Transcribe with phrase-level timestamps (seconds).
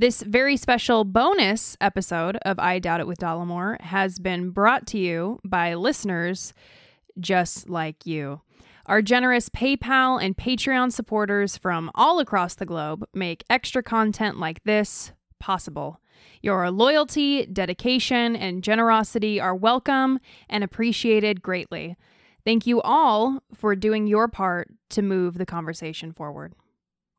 [0.00, 4.98] This very special bonus episode of I Doubt It with Dollemore has been brought to
[4.98, 6.54] you by listeners
[7.18, 8.40] just like you.
[8.86, 14.64] Our generous PayPal and Patreon supporters from all across the globe make extra content like
[14.64, 16.00] this possible.
[16.40, 21.94] Your loyalty, dedication, and generosity are welcome and appreciated greatly.
[22.46, 26.54] Thank you all for doing your part to move the conversation forward.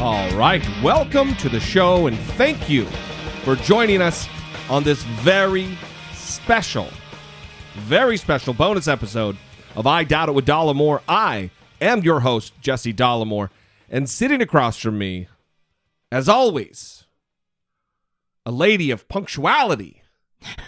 [0.00, 2.84] All right, welcome to the show, and thank you
[3.44, 4.28] for joining us
[4.68, 5.78] on this very
[6.12, 6.88] special,
[7.74, 9.36] very special bonus episode
[9.76, 11.00] of I Doubt It with Dollemore.
[11.08, 13.50] I am your host, Jesse Dollemore,
[13.88, 15.28] and sitting across from me,
[16.10, 17.04] as always,
[18.44, 20.02] a lady of punctuality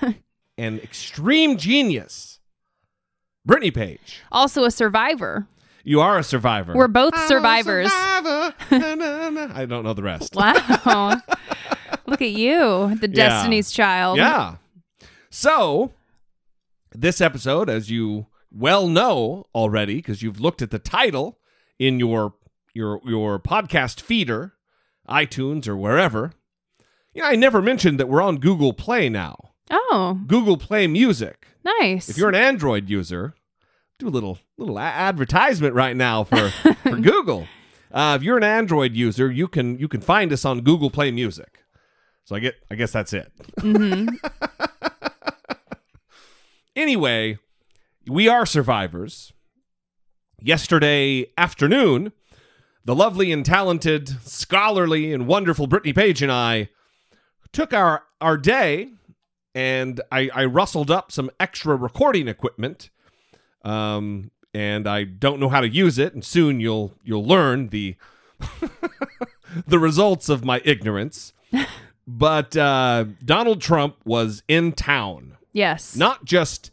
[0.56, 2.38] and extreme genius,
[3.44, 4.22] Brittany Page.
[4.30, 5.46] Also, a survivor.
[5.89, 6.75] You are a survivor.
[6.75, 7.92] We're both I'm a survivors.
[7.92, 8.55] survivor.
[8.73, 9.53] Na, na, na.
[9.55, 10.34] I don't know the rest.
[10.34, 11.23] Wow.
[12.09, 13.29] Look at you, the Yeah.
[13.29, 14.17] Destiny's Child.
[14.19, 14.57] Yeah.
[15.31, 15.92] So,
[16.92, 21.39] this episode, as you well know already, because you've looked at the title
[21.79, 22.34] in your
[22.75, 24.55] your your podcast feeder,
[25.09, 26.33] iTunes or wherever.
[27.14, 29.53] Yeah, I never mentioned that we're on Google Play now.
[29.70, 31.47] Oh, Google Play Music.
[31.64, 32.09] nice.
[32.09, 33.34] If you're an Android user,
[33.98, 36.50] do a little little advertisement right now for
[36.83, 37.47] for Google.
[37.91, 41.11] Uh, if you're an Android user, you can you can find us on Google Play
[41.11, 41.61] Music.
[42.24, 43.33] So I get I guess that's it.
[46.77, 47.39] anyway,
[48.07, 49.33] we are survivors.
[50.40, 52.13] Yesterday afternoon,
[52.84, 56.68] the lovely and talented, scholarly and wonderful Brittany Page and I
[57.52, 58.90] took our our day
[59.55, 62.90] and I, I rustled up some extra recording equipment.
[63.66, 67.96] Um, and I don't know how to use it, and soon you'll you'll learn the
[69.66, 71.32] the results of my ignorance.
[72.06, 75.96] But uh, Donald Trump was in town, yes.
[75.96, 76.70] not just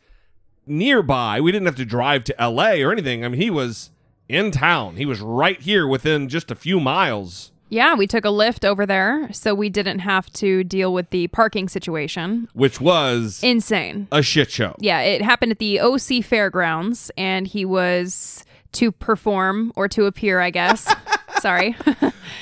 [0.67, 1.41] nearby.
[1.41, 2.83] We didn't have to drive to L.A.
[2.83, 3.25] or anything.
[3.25, 3.89] I mean, he was
[4.29, 4.95] in town.
[4.97, 7.51] He was right here within just a few miles.
[7.73, 11.28] Yeah, we took a Lyft over there, so we didn't have to deal with the
[11.29, 12.47] parking situation.
[12.53, 14.07] Which was Insane.
[14.11, 14.75] a shit show.
[14.79, 20.39] Yeah, it happened at the OC Fairgrounds, and he was to perform or to appear,
[20.39, 20.94] I guess.
[21.39, 21.75] Sorry.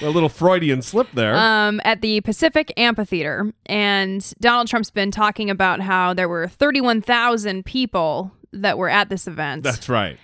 [0.02, 1.34] A little Freudian slip there.
[1.36, 3.54] um, at the Pacific Amphitheater.
[3.68, 9.28] And Donald Trump's been talking about how there were 31,000 people that were at this
[9.28, 9.64] event.
[9.64, 10.18] That's right.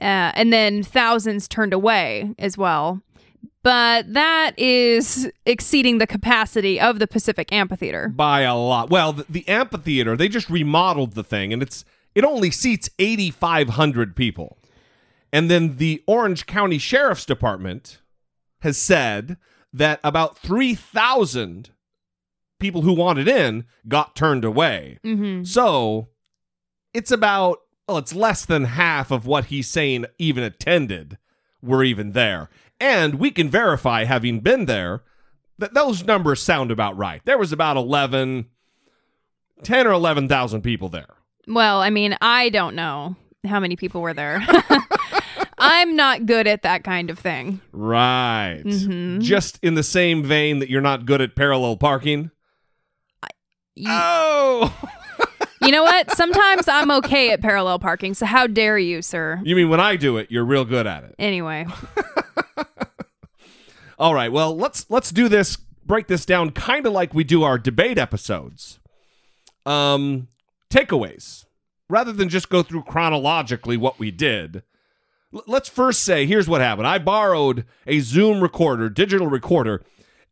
[0.00, 3.00] uh, and then thousands turned away as well.
[3.62, 8.08] But that is exceeding the capacity of the Pacific Amphitheater.
[8.08, 8.90] by a lot.
[8.90, 11.84] Well, the, the amphitheater, they just remodeled the thing and it's
[12.14, 14.58] it only seats 8500 people.
[15.32, 18.00] And then the Orange County Sheriff's Department
[18.60, 19.38] has said
[19.72, 21.70] that about 3000
[22.60, 24.98] people who wanted in got turned away.
[25.02, 25.44] Mm-hmm.
[25.44, 26.08] So,
[26.92, 31.18] it's about well, it's less than half of what he's saying even attended
[31.60, 32.48] were even there.
[32.82, 35.02] And we can verify having been there
[35.58, 37.22] that those numbers sound about right.
[37.24, 38.46] There was about 11
[39.62, 41.06] 10 or 11,000 people there.
[41.46, 43.14] Well, I mean, I don't know
[43.46, 44.44] how many people were there.
[45.58, 47.60] I'm not good at that kind of thing.
[47.70, 48.62] Right.
[48.64, 49.20] Mhm.
[49.22, 52.32] Just in the same vein that you're not good at parallel parking.
[53.76, 54.74] Y- Oh.
[55.62, 56.10] you know what?
[56.16, 59.40] Sometimes I'm okay at parallel parking, so how dare you, sir?
[59.44, 61.14] you mean when I do it, you're real good at it.
[61.20, 61.66] Anyway,
[63.98, 64.32] All right.
[64.32, 65.56] Well, let's let's do this.
[65.84, 68.78] Break this down, kind of like we do our debate episodes.
[69.66, 70.28] Um,
[70.70, 71.44] takeaways,
[71.88, 74.62] rather than just go through chronologically what we did.
[75.34, 76.86] L- let's first say here's what happened.
[76.86, 79.82] I borrowed a Zoom recorder, digital recorder,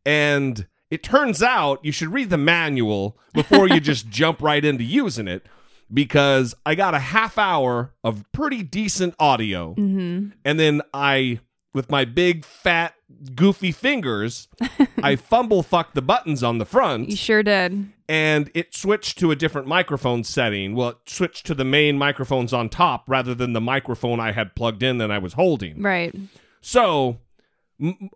[0.05, 4.83] and it turns out you should read the manual before you just jump right into
[4.83, 5.45] using it
[5.93, 11.39] because I got a half hour of pretty decent audio and then I
[11.73, 12.93] with my big fat
[13.35, 14.47] goofy fingers
[15.03, 17.87] I fumble fucked the buttons on the front you sure did.
[18.09, 20.75] and it switched to a different microphone setting.
[20.75, 24.55] Well, it switched to the main microphones on top rather than the microphone I had
[24.55, 25.81] plugged in that I was holding.
[25.81, 26.15] Right.
[26.61, 27.19] So
[27.81, 28.09] m-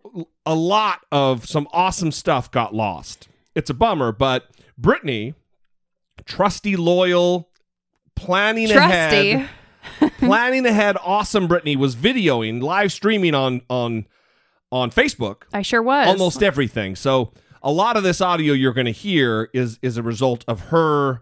[0.46, 3.28] a lot of some awesome stuff got lost.
[3.54, 4.48] It's a bummer, but
[4.78, 5.34] Brittany,
[6.26, 7.50] trusty, loyal,
[8.16, 9.32] planning Trusty.
[9.32, 9.50] ahead,
[10.20, 14.06] planning ahead, awesome Brittany was videoing, live streaming on on
[14.72, 16.08] on Facebook I sure was.
[16.08, 16.96] almost everything.
[16.96, 17.32] So
[17.64, 21.22] a lot of this audio you're going to hear is is a result of her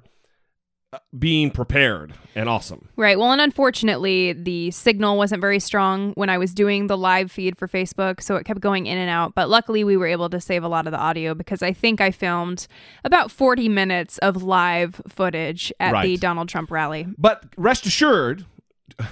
[0.91, 2.89] uh, being prepared and awesome.
[2.95, 3.17] Right.
[3.17, 7.57] Well, and unfortunately, the signal wasn't very strong when I was doing the live feed
[7.57, 9.33] for Facebook, so it kept going in and out.
[9.35, 12.01] But luckily, we were able to save a lot of the audio because I think
[12.01, 12.67] I filmed
[13.03, 17.07] about 40 minutes of live footage at the Donald Trump rally.
[17.17, 18.45] But rest assured,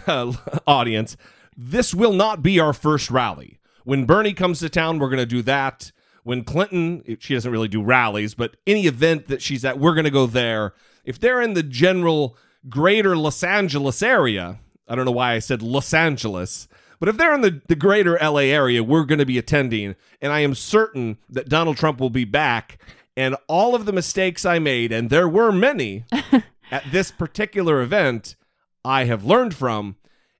[0.67, 1.17] audience,
[1.55, 3.59] this will not be our first rally.
[3.83, 5.91] When Bernie comes to town, we're going to do that.
[6.23, 10.05] When Clinton, she doesn't really do rallies, but any event that she's at, we're going
[10.05, 10.73] to go there.
[11.03, 12.37] If they're in the general
[12.69, 16.67] greater Los Angeles area, I don't know why I said Los Angeles,
[16.99, 19.95] but if they're in the, the greater LA area, we're going to be attending.
[20.21, 22.77] And I am certain that Donald Trump will be back.
[23.17, 26.05] And all of the mistakes I made, and there were many
[26.71, 28.35] at this particular event,
[28.83, 29.95] I have learned from,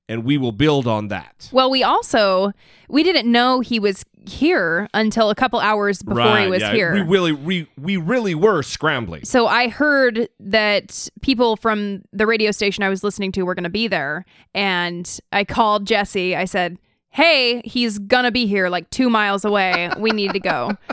[0.09, 1.49] and we will build on that.
[1.51, 2.51] Well, we also
[2.89, 6.73] we didn't know he was here until a couple hours before he was yeah.
[6.73, 6.93] here.
[6.93, 9.25] We really, we, we really were scrambling.
[9.25, 13.63] So I heard that people from the radio station I was listening to were going
[13.63, 16.35] to be there, and I called Jesse.
[16.35, 16.77] I said,
[17.09, 19.89] "Hey, he's gonna be here, like two miles away.
[19.97, 20.77] We need to go."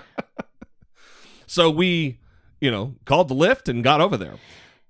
[1.49, 2.19] So we,
[2.61, 4.35] you know, called the Lyft and got over there.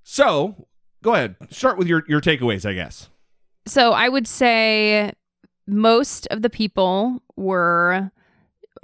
[0.03, 0.67] So
[1.03, 3.09] go ahead, start with your your takeaways, I guess.
[3.67, 5.13] So I would say
[5.67, 8.11] most of the people were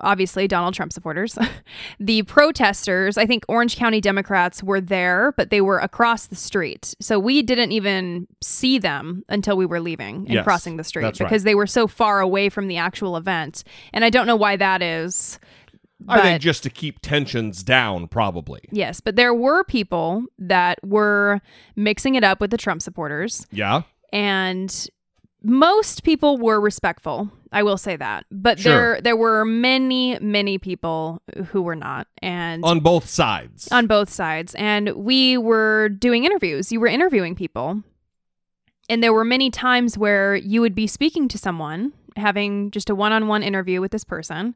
[0.00, 1.38] obviously Donald Trump supporters.
[2.00, 6.94] the protesters, I think Orange County Democrats were there, but they were across the street.
[7.00, 11.02] So we didn't even see them until we were leaving and Yes, crossing the street
[11.02, 11.28] that's right.
[11.28, 13.62] because they were so far away from the actual event.
[13.93, 15.38] And I don't know why that is.
[16.08, 18.60] I think just to keep tensions down, probably.
[18.70, 21.40] Yes, but there were people that were
[21.76, 23.46] mixing it up with the Trump supporters.
[23.50, 23.82] Yeah.
[24.12, 24.86] and
[25.46, 28.72] most people were respectful i will say that but Sure.
[28.94, 33.68] there there were many many people who were not and On both sides.
[33.70, 37.82] on both sides and we were doing interviews you were interviewing people
[38.88, 42.94] and there were many times where you would be speaking to someone having just a
[42.94, 44.55] one-on-one interview with this person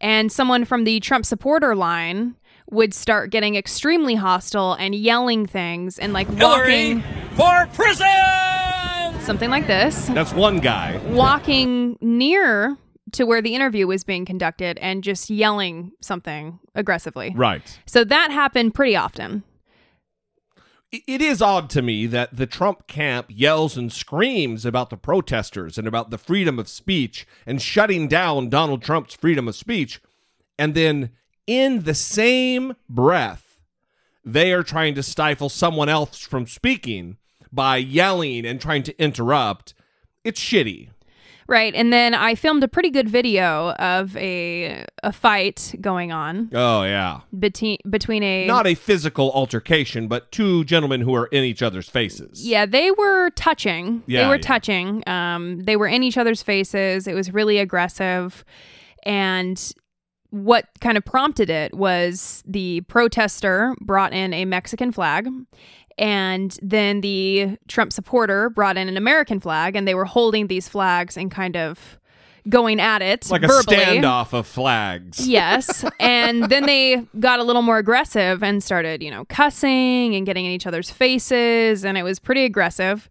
[0.00, 2.34] and someone from the trump supporter line
[2.70, 7.02] would start getting extremely hostile and yelling things and like walking
[7.36, 8.06] for prison!
[9.20, 10.98] something like this That's one guy.
[11.08, 12.76] walking near
[13.12, 17.32] to where the interview was being conducted and just yelling something aggressively.
[17.36, 17.62] Right.
[17.86, 19.44] So that happened pretty often.
[21.06, 25.78] It- is odd to me that the Trump camp yells and screams about the protesters
[25.78, 30.00] and about the freedom of speech and shutting down Donald Trump's freedom of speech.
[30.58, 31.10] And then
[31.46, 33.60] in the same breath,
[34.24, 37.18] they are trying to stifle someone else from speaking
[37.52, 39.74] by yelling and trying to interrupt.
[40.24, 40.88] It's shitty.
[41.46, 41.74] Right.
[41.74, 46.84] And then I filmed a pretty good video of a a fight going on Oh,
[46.84, 47.20] yeah.
[47.38, 51.88] between between a Not a physical altercation, but two gentlemen who are in each other's
[51.88, 52.46] faces.
[52.46, 54.02] Yeah, they were touching.
[54.06, 54.40] they Yeah, were yeah.
[54.40, 55.02] touching.
[55.08, 57.06] Um, they were in each other's faces.
[57.06, 58.44] It was really aggressive.
[59.04, 59.60] And
[60.30, 65.28] what kind of prompted it was the protester brought in a Mexican flag.
[65.98, 70.68] And then the Trump supporter brought in an American flag, and they were holding these
[70.68, 71.98] flags and kind of
[72.48, 73.76] going at it Like a verbally.
[73.78, 75.26] standoff of flags.
[75.26, 75.82] Yes.
[76.00, 80.44] and then they got a little more aggressive and started, you know, cussing and getting
[80.44, 81.84] in each other's faces.
[81.86, 83.08] And it was pretty aggressive.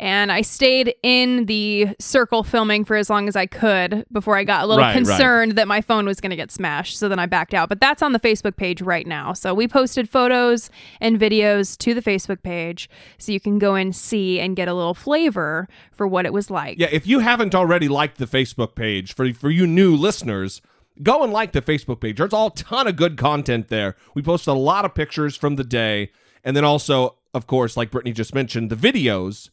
[0.00, 4.44] And I stayed in the circle filming for as long as I could before I
[4.44, 4.96] got a little Right, right.
[4.96, 6.98] concerned that my phone was going to get smashed.
[6.98, 7.68] So then I backed out.
[7.68, 9.32] But that's on the Facebook page right now.
[9.32, 10.68] So we posted photos
[11.00, 14.74] and videos to the Facebook page so you can go and see and get a
[14.74, 16.78] little flavor for what it was like.
[16.78, 20.60] Yeah, if you haven't already liked the Facebook page, for for you new listeners,
[21.02, 22.16] go and like the Facebook page.
[22.18, 23.96] There's all ton of good content there.
[24.14, 26.10] We post a lot of pictures from the day,
[26.42, 29.50] and then also, of course, like Brittany just mentioned, the videos,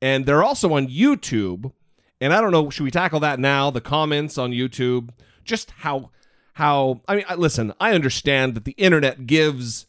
[0.00, 1.72] and they're also on YouTube.
[2.20, 3.70] And I don't know, should we tackle that now?
[3.70, 5.10] The comments on YouTube,
[5.44, 6.10] just how
[6.54, 9.86] how I mean, listen, I understand that the internet gives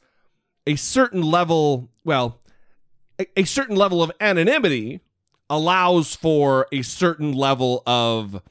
[0.66, 2.42] a certain level, well,
[3.18, 5.00] a, a certain level of anonymity
[5.50, 8.42] allows for a certain level of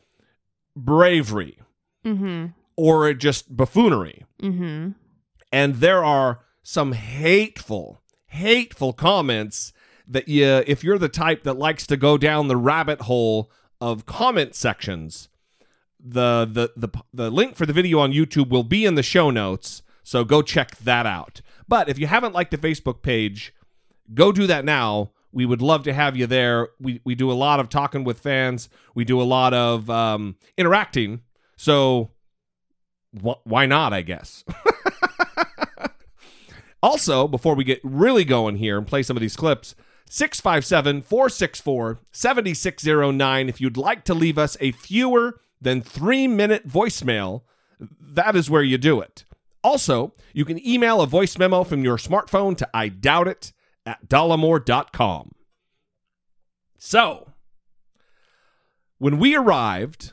[0.74, 1.58] bravery
[2.04, 2.46] mm-hmm.
[2.76, 4.24] or just buffoonery.
[4.40, 4.46] hmm.
[4.46, 4.88] Mm hmm.
[5.52, 9.72] And there are some hateful, hateful comments
[10.06, 14.06] that you, if you're the type that likes to go down the rabbit hole of
[14.06, 15.28] comment sections,
[15.98, 19.30] the, the the the link for the video on YouTube will be in the show
[19.30, 21.40] notes, so go check that out.
[21.66, 23.52] But if you haven't liked the Facebook page,
[24.14, 25.10] go do that now.
[25.32, 26.68] We would love to have you there.
[26.80, 28.68] We we do a lot of talking with fans.
[28.94, 31.22] We do a lot of um, interacting.
[31.56, 32.12] So
[33.22, 33.92] wh- why not?
[33.92, 34.44] I guess.
[36.82, 39.74] also, before we get really going here and play some of these clips,
[40.08, 43.48] 657 464 7609.
[43.48, 47.42] If you'd like to leave us a fewer than three minute voicemail,
[47.78, 49.24] that is where you do it.
[49.62, 53.52] Also, you can email a voice memo from your smartphone to I doubt it
[53.84, 55.32] at dollemore.com.
[56.78, 57.32] So,
[58.98, 60.12] when we arrived,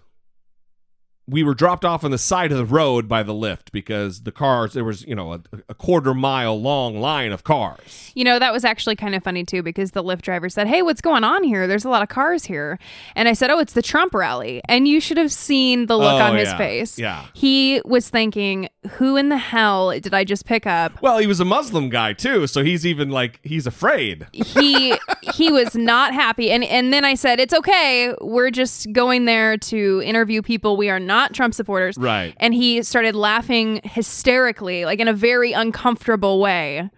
[1.27, 4.32] we were dropped off on the side of the road by the Lyft because the
[4.32, 8.39] cars there was you know a, a, quarter mile long line of cars You know,
[8.39, 11.24] that was actually kind of funny too because the Lyft driver said, Hey, what's going
[11.24, 11.68] on here?
[11.68, 12.77] There's a lot of cars here.
[13.15, 14.62] And I said, Oh, it's the Trump rally.
[14.68, 17.00] And you should have seen the look Oh, on his face.
[17.00, 17.25] Yeah.
[17.34, 21.02] He was thinking, Who in the hell did I just pick up?
[21.02, 24.28] well he was a muslim guy too so he's even like he's afraid.
[24.34, 24.96] He
[25.34, 28.13] he was not happy and and then i said it's okay.
[28.22, 30.75] We're just going there to interview people.
[30.78, 31.98] We are not trump supporters.
[31.98, 32.34] Right.
[32.38, 36.90] and he started laughing hysterically like in a very uncomfortable way.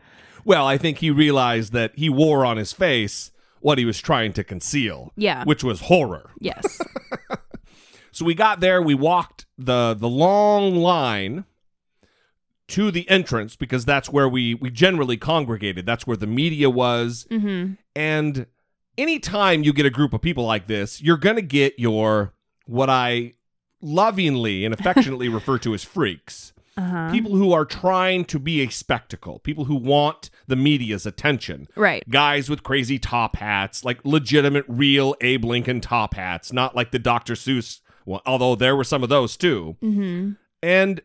[0.44, 4.32] Well i think he realized that he wore on his face what he was trying
[4.34, 5.44] to conceal Yeah.
[5.46, 6.32] which was horror.
[6.39, 6.82] Yes.
[8.12, 11.44] So we got there, we walked the the long line
[12.67, 15.86] to the entrance because that's where we we generally congregated.
[15.86, 17.27] That's where the media was.
[17.29, 17.74] mm-hmm.
[17.95, 18.48] And
[18.98, 22.34] anytime you get a group of people like this, you're going to get your
[22.65, 23.34] what I
[23.81, 26.53] lovingly and affectionately refer to as freaks.
[26.77, 31.67] uh-huh People who are trying to be a spectacle, people who want the media's attention
[31.75, 36.91] right guys with crazy top hats, like legitimate, real Abe Lincoln top hats, not like
[36.91, 37.36] the Dr.
[37.36, 39.77] Seuss one, although there were some of those too.
[39.81, 40.31] mm-hmm.
[40.62, 41.01] And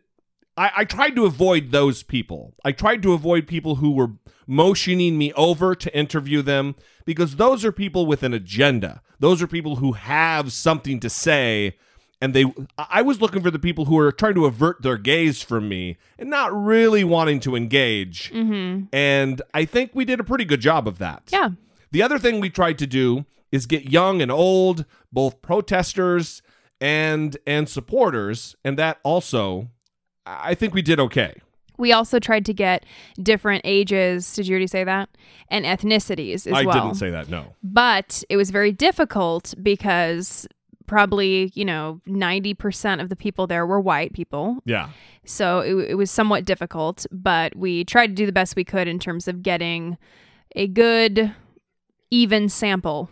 [0.57, 2.55] I, I tried to avoid those people.
[2.65, 4.13] I tried to avoid people who were
[4.47, 9.03] motioning me over to interview them because those are people with an agenda.
[9.19, 11.77] Those are people who have something to say.
[12.21, 12.45] And they,
[12.77, 15.97] I was looking for the people who are trying to avert their gaze from me
[16.19, 18.31] and not really wanting to engage.
[18.33, 18.87] Mm-hmm.
[18.93, 21.23] And I think we did a pretty good job of that.
[21.33, 21.51] yeah
[21.93, 26.43] The other thing we tried to do is get young and old, both protesters
[26.81, 29.69] and and supporters, and that also
[30.27, 31.35] I think we did okay.
[31.79, 32.85] we also tried to get
[33.23, 35.09] different ages did you already say that
[35.49, 37.55] and ethnicities as I well I didn't say that, no.
[37.63, 40.47] but it was very difficult because
[40.87, 44.91] probably you know 90% of the people there were white people Yeah.
[45.25, 48.89] so it, it was somewhat difficult but we tried to do the best we could
[48.89, 49.97] in terms of getting
[50.57, 51.33] a good
[52.11, 53.09] even sample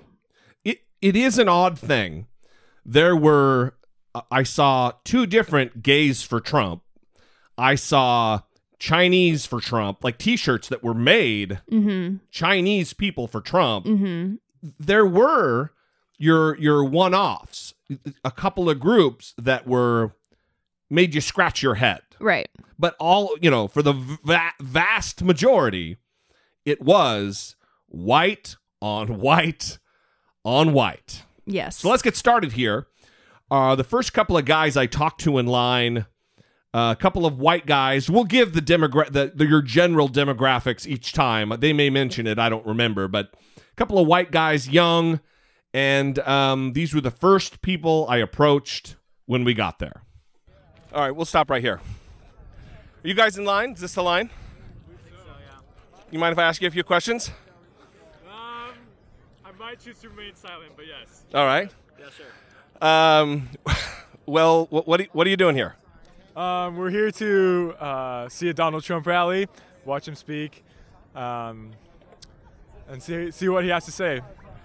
[0.64, 2.26] It it is an odd thing.
[2.84, 3.74] There were
[4.14, 6.82] uh, I saw two different gays for Trump.
[7.58, 8.40] I saw
[8.78, 12.16] Chinese for Trump, like t-shirts that were made mm-hmm.
[12.30, 13.86] Chinese people for Trump.
[13.86, 14.36] mm-hmm.
[14.80, 15.72] There were
[16.18, 17.74] your your one-offs
[18.24, 20.12] a couple of groups that were
[20.90, 22.00] made you scratch your head.
[22.18, 22.48] Right.
[22.78, 25.96] But all you know for the va- vast majority
[26.64, 29.78] it was white on white
[30.44, 31.22] on white.
[31.46, 31.78] Yes.
[31.78, 32.86] So let's get started here.
[33.50, 36.04] Uh, the first couple of guys i talked to in line
[36.74, 38.10] uh, a couple of white guys.
[38.10, 41.52] We'll give the demogra- the, the your general demographics each time.
[41.58, 45.20] They may mention it i don't remember but a couple of white guys young
[45.74, 48.96] and um, these were the first people i approached
[49.26, 50.02] when we got there.
[50.92, 51.80] All right we'll stop right here.
[53.04, 53.72] Are you guys in line?
[53.72, 54.30] Is this the line?
[56.10, 57.30] You mind if i ask you a few questions?
[58.26, 58.74] Um,
[59.44, 61.24] I might choose to remain silent, but yes.
[61.34, 61.70] all right.
[61.98, 62.86] Yeah, sure.
[62.88, 63.48] um,
[64.26, 65.74] well what, what are you doing here
[66.38, 69.48] Um, we're here to uh, see a Donald Trump rally,
[69.84, 70.62] watch him speak,
[71.16, 71.72] um,
[72.88, 74.20] and see see what he has to say.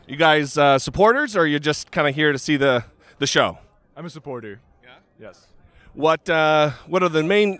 [0.08, 2.86] You guys uh, supporters, or are you just kind of here to see the
[3.18, 3.58] the show?
[3.98, 4.62] I'm a supporter.
[4.84, 4.90] Yeah.
[5.20, 5.48] Yes.
[5.96, 7.60] What uh, what are the main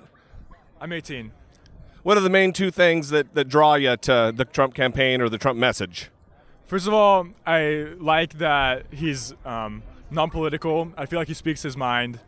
[0.80, 1.32] I'm 18.
[2.04, 5.30] what are the main two things that, that draw you to the Trump campaign or
[5.30, 6.12] the Trump message?
[6.68, 10.94] First of all, I like that he's um, non-political.
[10.96, 12.20] I feel like he speaks his mind.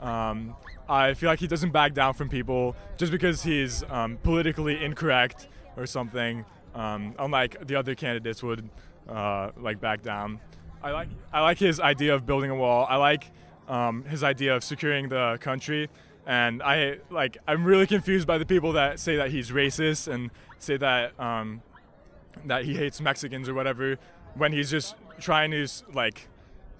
[0.00, 0.54] Um,
[0.92, 5.48] I feel like he doesn't back down from people just because he's um, politically incorrect
[5.74, 6.44] or something.
[6.74, 8.68] Um, unlike the other candidates would
[9.08, 10.38] uh, like back down.
[10.82, 12.86] I like I like his idea of building a wall.
[12.88, 13.30] I like
[13.68, 15.88] um, his idea of securing the country.
[16.26, 20.30] And I like I'm really confused by the people that say that he's racist and
[20.58, 21.62] say that um,
[22.44, 23.96] that he hates Mexicans or whatever
[24.34, 26.28] when he's just trying to like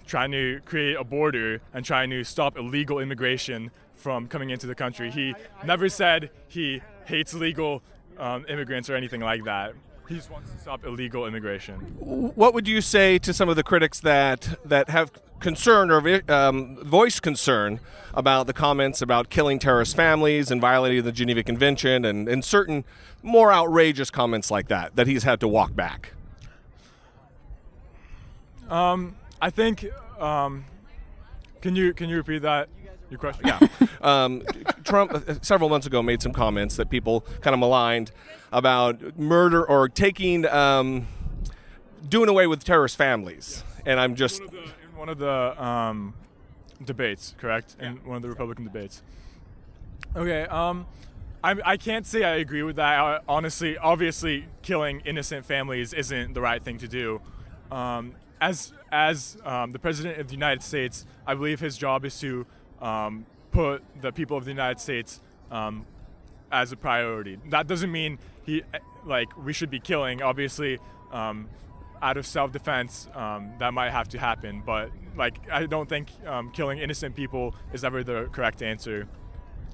[0.07, 3.71] trying to create a border and trying to stop illegal immigration
[4.03, 5.11] from coming into the country.
[5.11, 7.83] He never said he hates legal
[8.19, 9.75] um, immigrants or anything like that.
[10.09, 11.77] He just wants to stop illegal immigration.
[12.01, 16.77] What would you say to some of the critics that that have concern or um,
[16.85, 17.81] voice concern
[18.15, 22.85] about the comments about killing terrorist families and violating the Geneva Convention and, and certain
[23.23, 26.13] more outrageous comments like that that he's had to walk back?
[28.69, 29.87] Um, I think.
[30.19, 30.65] Um,
[31.61, 32.69] can you can you repeat that?
[33.13, 33.47] Your question?
[33.47, 33.61] Yeah.
[34.01, 34.43] um,
[34.85, 38.11] Trump uh, several months ago made some comments that people kind of maligned
[38.51, 41.07] about murder or taking, um,
[42.09, 43.65] doing away with terrorist families.
[43.85, 46.15] And I'm just in one of the, in one of the um,
[46.83, 47.77] debates, correct?
[47.79, 49.03] In one of the Republican debates.
[50.17, 50.45] Okay.
[50.45, 50.87] Um,
[51.45, 52.99] I, I can't say I agree with that.
[52.99, 57.21] I, honestly, obviously, killing innocent families isn't the right thing to do.
[57.71, 62.19] Um, as as um, the president of the United States, I believe his job is
[62.21, 62.47] to
[62.83, 65.21] um, put the people of the United States
[65.51, 65.87] um,
[66.51, 67.39] as a priority.
[67.49, 68.63] That doesn't mean he
[69.07, 70.21] like we should be killing.
[70.21, 70.79] Obviously,
[71.13, 71.49] um,
[72.03, 74.63] out of self-defense, um, that might have to happen.
[74.67, 79.07] But like, I don't think um, killing innocent people is ever the correct answer.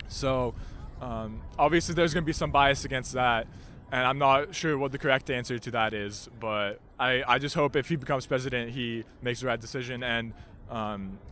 [0.08, 0.54] So,
[1.00, 3.46] um, obviously, there's going to be some bias against that,
[3.90, 6.28] and I'm not sure what the correct answer to that is.
[6.38, 10.32] But I, I just hope if he becomes president, he makes the right decision and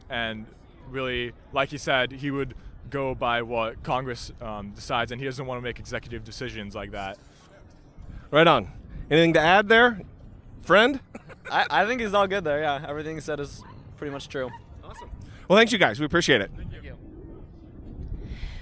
[0.09, 0.47] and
[0.89, 2.55] really, like he said, he would
[2.91, 6.93] go by what Congress um, decides, and he doesn't want to make executive decisions like
[6.93, 7.19] that.
[8.31, 8.71] right on.
[9.11, 10.01] Anything to add there,
[10.63, 11.01] friend?
[11.51, 12.61] I, I think he's all good there.
[12.61, 13.63] Yeah, everything he said is
[13.97, 14.51] pretty much true.
[14.83, 15.11] Awesome.
[15.49, 16.01] Well, thanks you guys.
[16.01, 16.51] We appreciate it.
[16.57, 16.77] Thank you.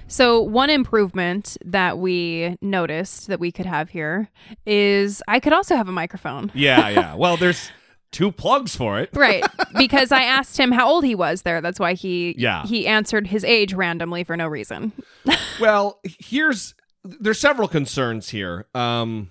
[0.07, 4.29] So, one improvement that we noticed that we could have here
[4.67, 6.51] is I could also have a microphone.
[6.53, 7.15] Yeah, yeah.
[7.15, 7.71] Well, there's
[8.11, 9.09] two plugs for it.
[9.13, 9.43] Right,
[9.77, 11.61] because I asked him how old he was there.
[11.61, 12.63] That's why he Yeah.
[12.65, 14.91] he answered his age randomly for no reason.
[15.59, 18.65] Well, here's there's several concerns here.
[18.75, 19.29] Um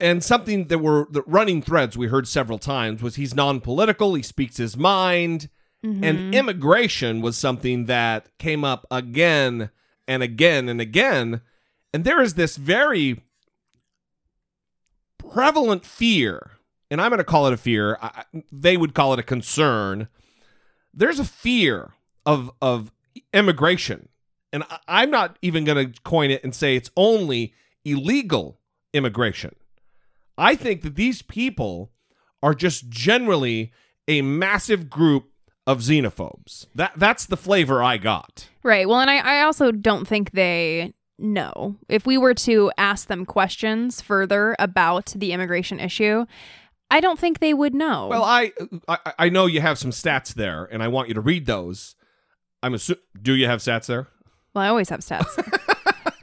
[0.00, 4.22] and something that were the running threads we heard several times was he's non-political, he
[4.22, 5.48] speaks his mind,
[5.82, 9.70] and immigration was something that came up again
[10.08, 11.40] and again and again.
[11.94, 13.22] And there is this very
[15.30, 16.52] prevalent fear,
[16.90, 17.98] and I'm going to call it a fear.
[18.00, 20.08] I, they would call it a concern.
[20.92, 21.92] There's a fear
[22.26, 22.92] of of
[23.32, 24.08] immigration,
[24.52, 28.58] and I, I'm not even going to coin it and say it's only illegal
[28.92, 29.54] immigration.
[30.36, 31.90] I think that these people
[32.42, 33.72] are just generally
[34.06, 35.30] a massive group
[35.66, 36.66] of xenophobes.
[36.74, 38.48] That that's the flavor I got.
[38.62, 38.88] Right.
[38.88, 41.76] Well, and I, I also don't think they know.
[41.88, 46.26] If we were to ask them questions further about the immigration issue,
[46.90, 48.08] I don't think they would know.
[48.08, 48.52] Well, I,
[48.86, 51.96] I I know you have some stats there, and I want you to read those.
[52.62, 54.08] I'm assu- Do you have stats there?
[54.54, 55.26] well, I always have stats.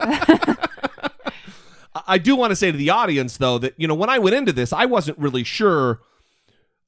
[0.00, 0.68] I-
[2.08, 4.36] I do want to say to the audience though that you know when I went
[4.36, 6.00] into this, I wasn't really sure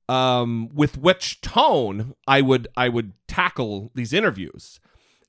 [0.08, 4.80] um, with which tone I would I would tackle these interviews,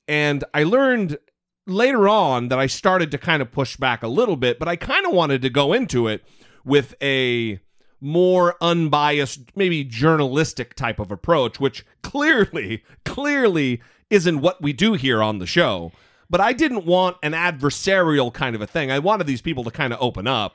[0.06, 1.18] and I learned
[1.66, 4.76] later on that I started to kind of push back a little bit, but I
[4.76, 6.24] kind of wanted to go into it
[6.64, 7.60] with a
[8.00, 15.22] more unbiased, maybe journalistic type of approach, which clearly, clearly isn't what we do here
[15.22, 15.92] on the show.
[16.28, 18.90] But I didn't want an adversarial kind of a thing.
[18.90, 20.54] I wanted these people to kind of open up.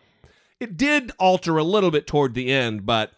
[0.60, 3.12] It did alter a little bit toward the end, but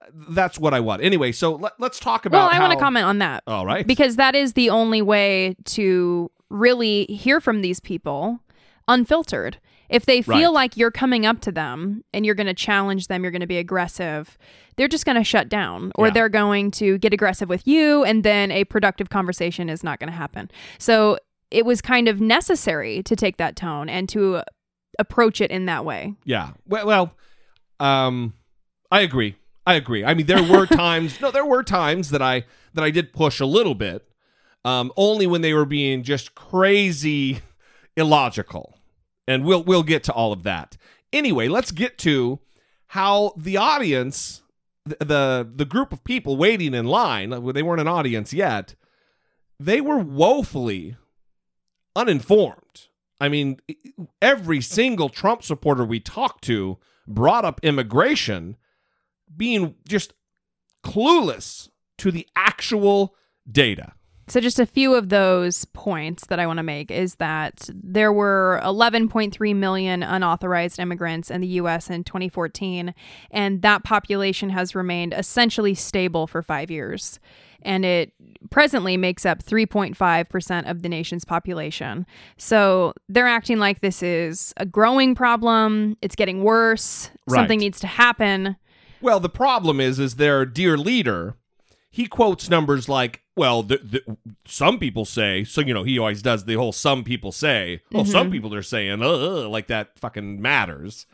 [0.00, 1.02] uh, that's what I want.
[1.02, 2.50] Anyway, so let, us talk about.
[2.50, 3.42] well, I want to comment on that.
[3.46, 3.86] All right.
[3.86, 8.40] Because that is the only way to really hear from these people
[8.86, 9.58] unfiltered.
[9.88, 10.54] If they feel Right.
[10.54, 13.46] like you're coming up to them and you're going to challenge them, you're going to
[13.46, 14.36] be aggressive,
[14.76, 16.12] they're just going to shut down or Yeah.
[16.12, 20.10] they're going to get aggressive with you and then a productive conversation is not going
[20.10, 20.50] to happen.
[20.78, 21.18] So
[21.50, 24.42] it was kind of necessary to take that tone and to
[24.98, 26.14] approach it in that way.
[26.24, 26.50] Yeah.
[26.66, 27.14] Well, well,
[27.80, 28.34] um,
[28.90, 29.36] I agree.
[29.66, 30.04] I agree.
[30.04, 31.20] I mean, there were times.
[31.20, 34.07] no, there were times that I that I did push a little bit,
[34.68, 37.40] um, only when they were being just crazy
[37.96, 38.78] illogical,
[39.26, 40.76] and we'll we'll get to all of that.
[41.10, 42.40] Anyway, let's get to
[42.88, 44.42] how the audience,
[44.84, 48.74] the the, the group of people waiting in line, they weren't an audience yet,
[49.58, 50.96] they were woefully
[51.96, 52.88] uninformed.
[53.18, 53.58] I mean,
[54.20, 58.58] every single Trump supporter we talked to brought up immigration
[59.34, 60.12] being just
[60.84, 63.16] clueless to the actual
[63.50, 63.94] data.
[64.28, 68.12] So, just a few of those points that I want to make is that there
[68.12, 72.94] were 11.3 million unauthorized immigrants in the US in 2014,
[73.30, 77.18] and that population has remained essentially stable for five years.
[77.62, 78.12] And it
[78.50, 82.06] presently makes up 3.5% of the nation's population.
[82.36, 85.96] So they're acting like this is a growing problem.
[86.02, 87.10] It's getting worse.
[87.28, 88.56] Something needs to happen.
[89.00, 91.34] Well, the problem is, is their dear leader.
[91.90, 96.20] He quotes numbers like, "Well, the, the, some people say." So you know, he always
[96.20, 100.42] does the whole "some people say." Well, some people are saying, "Uh," like that fucking
[100.42, 101.06] matters.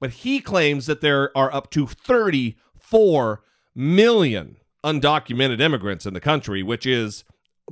[0.00, 3.42] But he claims that there are up to thirty-four
[3.74, 7.24] million undocumented immigrants in the country, which is,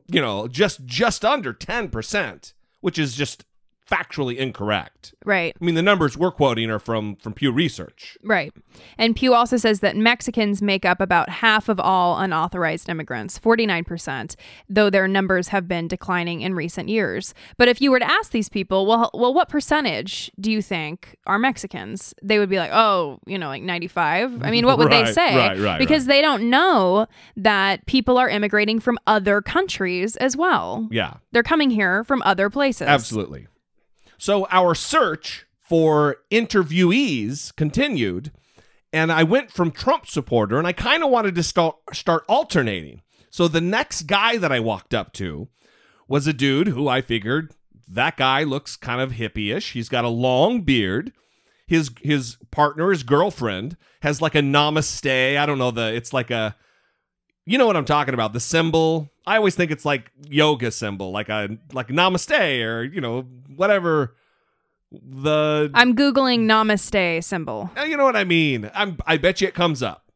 [0.06, 3.44] you know, just just under ten percent, which is just
[3.90, 5.14] factually incorrect.
[5.24, 5.54] Right.
[5.60, 8.16] I mean, the numbers we're quoting are from from Pew Research.
[8.22, 8.52] Right.
[8.98, 14.36] And Pew also says that Mexicans make up about half of all unauthorized immigrants, 49%,
[14.68, 17.34] though their numbers have been declining in recent years.
[17.58, 21.16] But if you were to ask these people, well, well what percentage do you think
[21.26, 22.14] are Mexicans?
[22.22, 25.14] They would be like, "Oh, you know, like 95." I mean, what would they Right,
[25.14, 25.36] say?
[25.36, 30.88] right, right, because they don't know that people are immigrating from other countries as well.
[30.90, 31.14] Yeah.
[31.32, 32.86] They're coming here from other places.
[32.86, 33.46] Absolutely.
[34.20, 38.30] So our search for interviewees continued,
[38.92, 43.00] and I went from Trump supporter, and I kind of wanted to start start alternating.
[43.30, 45.48] So the next guy that I walked up to
[46.06, 47.54] was a dude who I figured
[47.88, 49.72] that guy looks kind of hippie-ish.
[49.72, 51.14] He's got a long beard.
[51.66, 55.38] His his partner, his girlfriend, has like a namaste.
[55.38, 55.94] I don't know the.
[55.94, 56.56] It's like a
[57.46, 58.32] you know what I'm talking about.
[58.32, 59.10] The symbol.
[59.26, 63.22] I always think it's like yoga symbol, like a like namaste or you know
[63.54, 64.16] whatever.
[64.92, 67.70] The I'm googling namaste symbol.
[67.86, 68.70] You know what I mean.
[68.74, 70.10] I'm I bet you it comes up.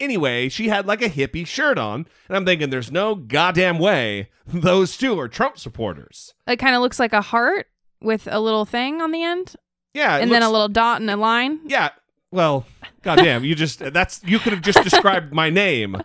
[0.00, 4.30] Anyway, she had like a hippie shirt on, and I'm thinking there's no goddamn way
[4.46, 6.34] those two are Trump supporters.
[6.46, 7.68] It kind of looks like a heart
[8.00, 9.54] with a little thing on the end.
[9.94, 11.60] Yeah, and then a little dot and a line.
[11.66, 11.90] Yeah.
[12.32, 12.66] Well,
[13.02, 16.02] goddamn, you just that's you could have just described my name.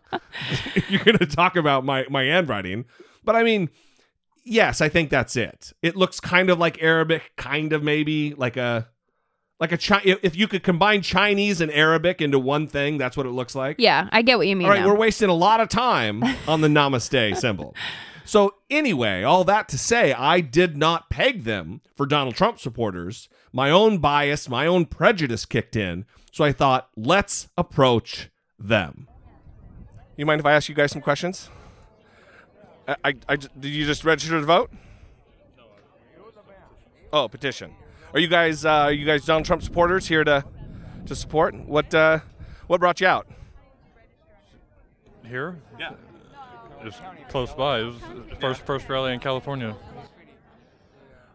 [0.90, 2.86] You're gonna talk about my my handwriting,
[3.24, 3.70] but I mean,
[4.44, 5.74] yes, I think that's it.
[5.82, 8.90] It looks kind of like Arabic, kind of maybe like a
[9.60, 13.26] like a Chi- if you could combine Chinese and Arabic into one thing, that's what
[13.26, 13.78] it looks like.
[13.80, 14.68] Yeah, I get what you mean.
[14.68, 14.88] All right, now.
[14.88, 17.74] we're wasting a lot of time on the namaste symbol.
[18.26, 23.30] So, anyway, all that to say, I did not peg them for Donald Trump supporters.
[23.52, 26.06] My own bias, my own prejudice kicked in.
[26.32, 28.30] So I thought, let's approach
[28.60, 29.08] them.
[30.16, 31.50] You mind if I ask you guys some questions?
[32.88, 34.72] I, I did you just register to vote?
[37.12, 37.74] Oh, petition.
[38.14, 40.44] Are you guys, uh, are you guys Donald Trump supporters here to,
[41.06, 41.56] to support?
[41.56, 42.20] What, uh,
[42.68, 43.28] what brought you out?
[45.26, 45.58] Here?
[45.80, 45.94] Yeah.
[46.84, 46.98] It's
[47.30, 47.80] close by.
[47.80, 49.76] It was the first first rally in California.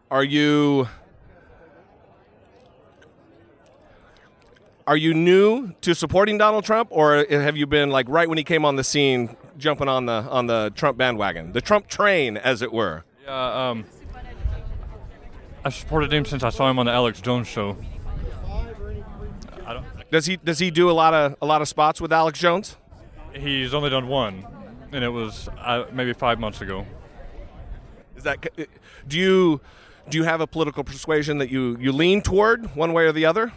[0.09, 0.87] Are you
[4.85, 8.43] Are you new to supporting Donald Trump or have you been like right when he
[8.43, 11.53] came on the scene jumping on the on the Trump bandwagon?
[11.53, 13.05] The Trump train as it were.
[13.23, 13.69] Yeah.
[13.69, 13.85] Um,
[15.63, 17.77] I supported him since I saw him on the Alex Jones show.
[19.65, 22.11] I don't, Does he does he do a lot of a lot of spots with
[22.11, 22.75] Alex Jones?
[23.33, 24.45] he's only done one,
[24.91, 26.85] and it was uh, maybe five months ago.
[28.17, 28.45] Is that
[29.07, 29.61] do you
[30.09, 33.25] do you have a political persuasion that you you lean toward one way or the
[33.25, 33.53] other?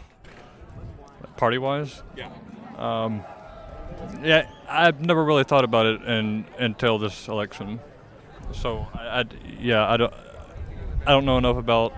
[1.37, 2.03] Party wise.
[2.15, 2.29] Yeah.
[2.77, 3.23] Um,
[4.23, 7.79] yeah, I've never really thought about it in, until this election.
[8.51, 9.25] So I, I
[9.59, 10.13] yeah, I don't
[11.05, 11.93] I don't know enough about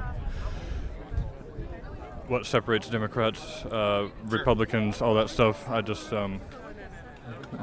[2.27, 5.67] what separates Democrats, uh, Republicans, all that stuff.
[5.69, 6.41] I just um,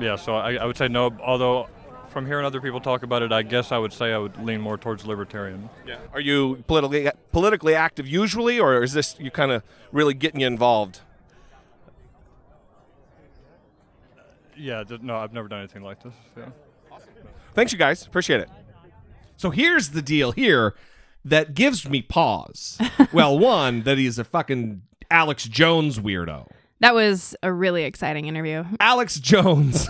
[0.00, 1.16] yeah, so I, I would say no.
[1.22, 1.68] Although
[2.08, 4.60] from hearing other people talk about it, I guess I would say I would lean
[4.60, 5.68] more towards libertarian.
[5.86, 5.98] Yeah.
[6.12, 9.62] Are you politically politically active usually, or is this you kind of
[9.92, 11.00] really getting you involved?
[14.56, 16.14] Yeah, no, I've never done anything like this.
[16.36, 16.46] Yeah.
[17.54, 18.06] Thanks, you guys.
[18.06, 18.50] Appreciate it.
[19.36, 20.74] So here's the deal here
[21.24, 22.78] that gives me pause.
[23.12, 26.48] well, one, that he's a fucking Alex Jones weirdo.
[26.80, 28.64] That was a really exciting interview.
[28.80, 29.88] Alex Jones.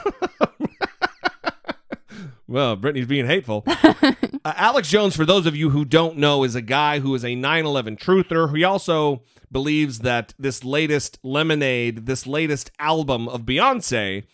[2.48, 3.64] well, Brittany's being hateful.
[3.66, 7.24] uh, Alex Jones, for those of you who don't know, is a guy who is
[7.24, 8.57] a 9 11 truther.
[8.57, 14.24] He also believes that this latest Lemonade, this latest album of Beyonce,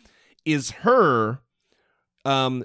[0.44, 1.40] is her
[2.24, 2.64] um,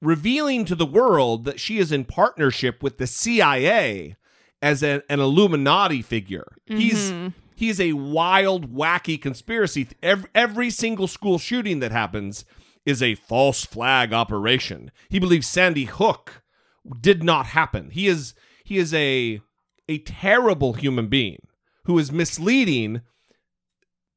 [0.00, 4.16] revealing to the world that she is in partnership with the CIA
[4.62, 6.52] as an, an Illuminati figure.
[6.66, 7.12] He's
[7.54, 9.88] he's a wild, wacky conspiracy.
[10.02, 12.44] Every, every single school shooting that happens
[12.86, 14.90] is a false flag operation.
[15.08, 16.42] He believes Sandy Hook
[17.00, 17.90] did not happen.
[17.90, 18.34] He is
[18.64, 19.40] he is a
[19.88, 21.40] a terrible human being
[21.84, 23.00] who is misleading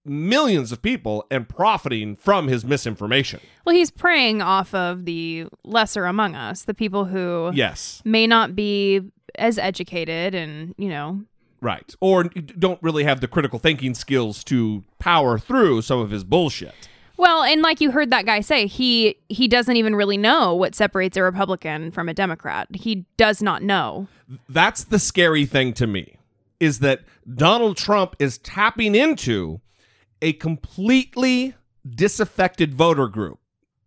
[0.05, 3.39] millions of people and profiting from his misinformation.
[3.65, 8.01] Well, he's preying off of the lesser among us, the people who Yes.
[8.03, 9.01] may not be
[9.35, 11.21] as educated and, you know,
[11.63, 11.93] Right.
[12.01, 16.73] Or don't really have the critical thinking skills to power through some of his bullshit.
[17.17, 20.73] well, and like you heard that guy say, he he doesn't even really know what
[20.73, 22.67] separates a Republican from a Democrat.
[22.73, 24.07] He does not know.
[24.49, 26.15] That's the scary thing to me
[26.59, 29.61] is that Donald Trump is tapping into
[30.21, 31.55] a completely
[31.95, 33.39] disaffected voter group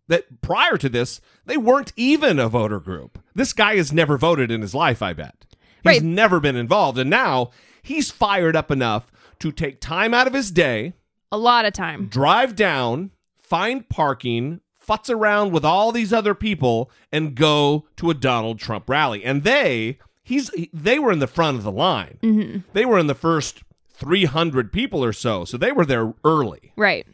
[0.09, 3.19] that prior to this they weren't even a voter group.
[3.35, 5.47] This guy has never voted in his life, I bet.
[5.51, 6.03] He's Right.
[6.03, 7.51] never been involved and now
[7.83, 10.95] he's fired up enough to take time out of his day
[11.33, 12.07] A lot of time.
[12.07, 18.15] drive down, find parking, futz around with all these other people, and go to a
[18.15, 19.25] Donald Trump rally.
[19.25, 22.19] And they, he's, they were in the front of the line.
[22.23, 22.59] Mm-hmm.
[22.75, 23.63] They were in the first
[23.95, 26.73] 300 people or so, so they were there early.
[26.77, 27.07] Right.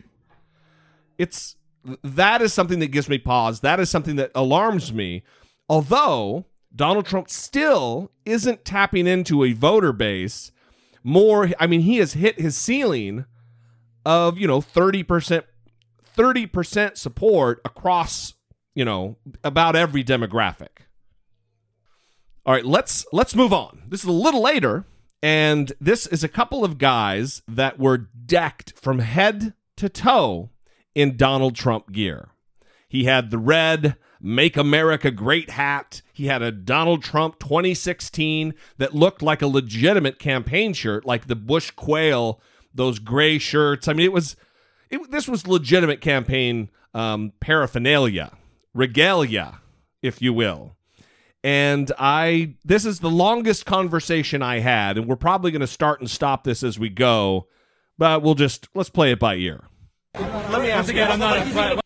[1.18, 1.56] It's
[2.02, 3.60] that is something that gives me pause.
[3.60, 5.22] That is something that alarms me.
[5.68, 10.52] Although Donald Trump still isn't tapping into a voter base
[11.02, 13.24] more I mean he has hit his ceiling
[14.04, 15.44] of, you know, 30%
[16.16, 18.34] 30% support across,
[18.74, 20.84] you know, about every demographic.
[22.44, 23.82] All right, let's let's move on.
[23.88, 24.84] This is a little later
[25.22, 30.50] and this is a couple of guys that were decked from head to toe
[30.94, 32.30] in Donald Trump gear.
[32.88, 36.02] He had the red Make America Great hat.
[36.12, 41.36] He had a Donald Trump 2016 that looked like a legitimate campaign shirt, like the
[41.36, 42.40] Bush Quayle,
[42.74, 43.88] those gray shirts.
[43.88, 44.36] I mean, it was,
[44.90, 48.32] it, this was legitimate campaign um, paraphernalia,
[48.74, 49.60] regalia,
[50.02, 50.76] if you will.
[51.42, 56.00] And I, this is the longest conversation I had, and we're probably going to start
[56.00, 57.48] and stop this as we go,
[57.96, 59.64] but we'll just, let's play it by ear.
[60.14, 61.10] Let me ask again.
[61.10, 61.38] I'm not.
[61.56, 61.80] A...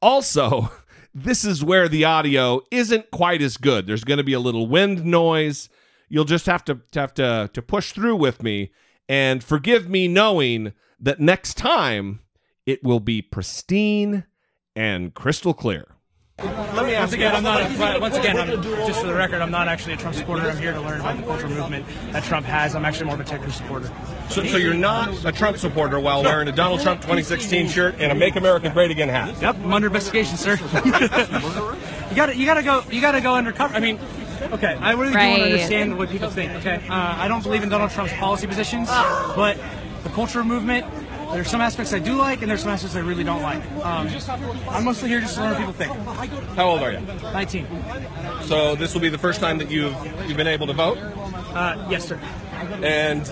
[0.00, 0.70] Also,
[1.14, 3.86] this is where the audio isn't quite as good.
[3.86, 5.68] There's going to be a little wind noise.
[6.08, 8.72] You'll just have to have to to push through with me
[9.08, 12.20] and forgive me knowing that next time
[12.64, 14.24] it will be pristine
[14.76, 15.93] and crystal clear.
[16.38, 17.34] Let me ask again.
[17.34, 18.00] I'm not.
[18.00, 20.42] Once again, I'm, just for the record, I'm not actually a Trump supporter.
[20.42, 22.74] I'm here to learn about the cultural movement that Trump has.
[22.74, 23.88] I'm actually more of a Ted Cruz supporter.
[24.28, 28.10] So, so you're not a Trump supporter while wearing a Donald Trump 2016 shirt and
[28.10, 29.40] a Make America Great Again hat.
[29.40, 30.56] Yep, I'm under investigation, sir.
[30.84, 32.82] you got to You got to go.
[32.90, 33.74] You got to go undercover.
[33.74, 34.00] I mean.
[34.42, 36.50] Okay, I really do want to understand what people think.
[36.56, 39.56] Okay, uh, I don't believe in Donald Trump's policy positions, but
[40.02, 40.84] the cultural movement.
[41.32, 43.62] There's some aspects I do like, and there's some aspects I really don't like.
[43.84, 44.08] Um,
[44.70, 45.92] I'm mostly here just to learn what people think.
[46.56, 47.00] How old are you?
[47.00, 47.66] 19.
[48.42, 49.94] So this will be the first time that you've
[50.28, 52.18] you've been able to vote, Uh, yes, sir.
[52.82, 53.22] and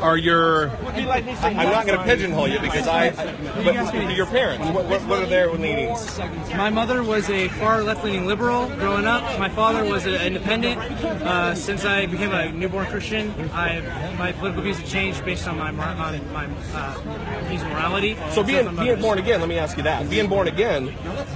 [0.00, 3.74] are your I- I'm not going to pigeonhole you because I but
[4.16, 6.18] your parents what, what, what are their leanings?
[6.54, 9.22] My mother was a far left-leaning liberal growing up.
[9.38, 10.78] My father was an independent.
[10.80, 13.80] Uh, since I became a newborn Christian, I
[14.18, 18.16] my political views have changed based on my mor- on my uh, views of morality.
[18.30, 20.08] So being from my being born again, let me ask you that.
[20.10, 20.94] Being born again,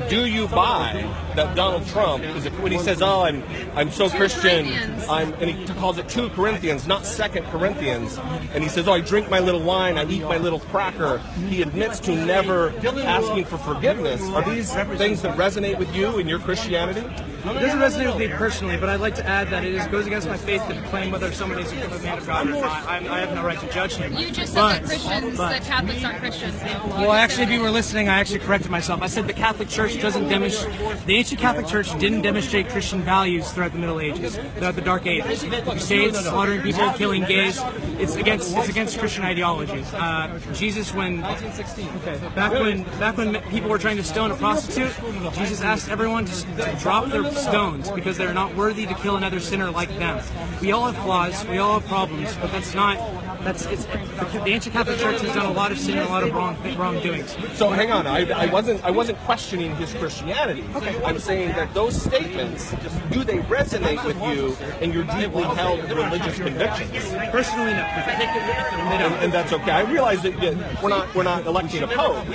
[0.09, 3.43] do you buy that Donald Trump is it, when he says, "Oh, I'm
[3.75, 4.67] I'm so Christian,"
[5.09, 8.19] I'm and he calls it two Corinthians, not Second Corinthians,
[8.55, 11.61] and he says, "Oh, I drink my little wine, I eat my little cracker." He
[11.61, 14.23] admits to never asking for forgiveness.
[14.31, 17.05] Are these things that resonate with you in your Christianity?
[17.45, 20.07] It doesn't resonate with me personally, but I'd like to add that it is, goes
[20.07, 22.89] against my faith to claim whether somebody is a man of God or not.
[22.89, 24.17] I'm, I have no right to judge him.
[24.17, 26.63] You just said but, that Christians, but- that Catholics aren't Christians.
[26.63, 29.03] Well, actually, if you were listening, I actually corrected myself.
[29.03, 30.75] I said the Catholic Church doesn't demonstrate.
[31.07, 35.07] The ancient Catholic Church didn't demonstrate Christian values throughout the Middle Ages, throughout the Dark
[35.07, 35.45] Ages.
[35.45, 37.61] Crusades, slaughtering people, killing gays.
[37.99, 38.57] It's against.
[38.57, 39.85] It's against Christian ideology.
[39.93, 44.93] Uh, Jesus, when back when back when people were trying to stone a prostitute,
[45.35, 49.41] Jesus asked everyone to, to drop their stones because they're not worthy to kill another
[49.41, 50.23] sinner like them.
[50.61, 51.47] We all have flaws.
[51.47, 52.97] We all have problems, but that's not.
[53.45, 56.23] That's it's, the ancient Catholic Church has done a lot of sin and a lot
[56.23, 57.37] of wrong wrongdoings.
[57.55, 60.65] So hang on, I, I wasn't I wasn't questioning his Christianity.
[60.75, 61.03] Okay.
[61.05, 62.71] I'm saying that those statements
[63.11, 67.11] do they resonate with you and your deeply held religious convictions?
[67.31, 67.83] Personally, no.
[67.83, 69.73] and, and that's okay.
[69.73, 72.27] I realize that yeah, we're not we're not electing a pope,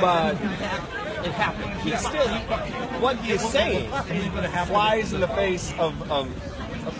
[0.00, 0.36] but
[1.82, 2.28] he still
[3.00, 3.90] what he is saying
[4.66, 6.28] flies in the face of, of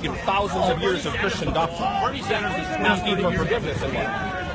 [0.03, 4.07] you know, thousands of years of Christian doctrine, asking for forgiveness and what.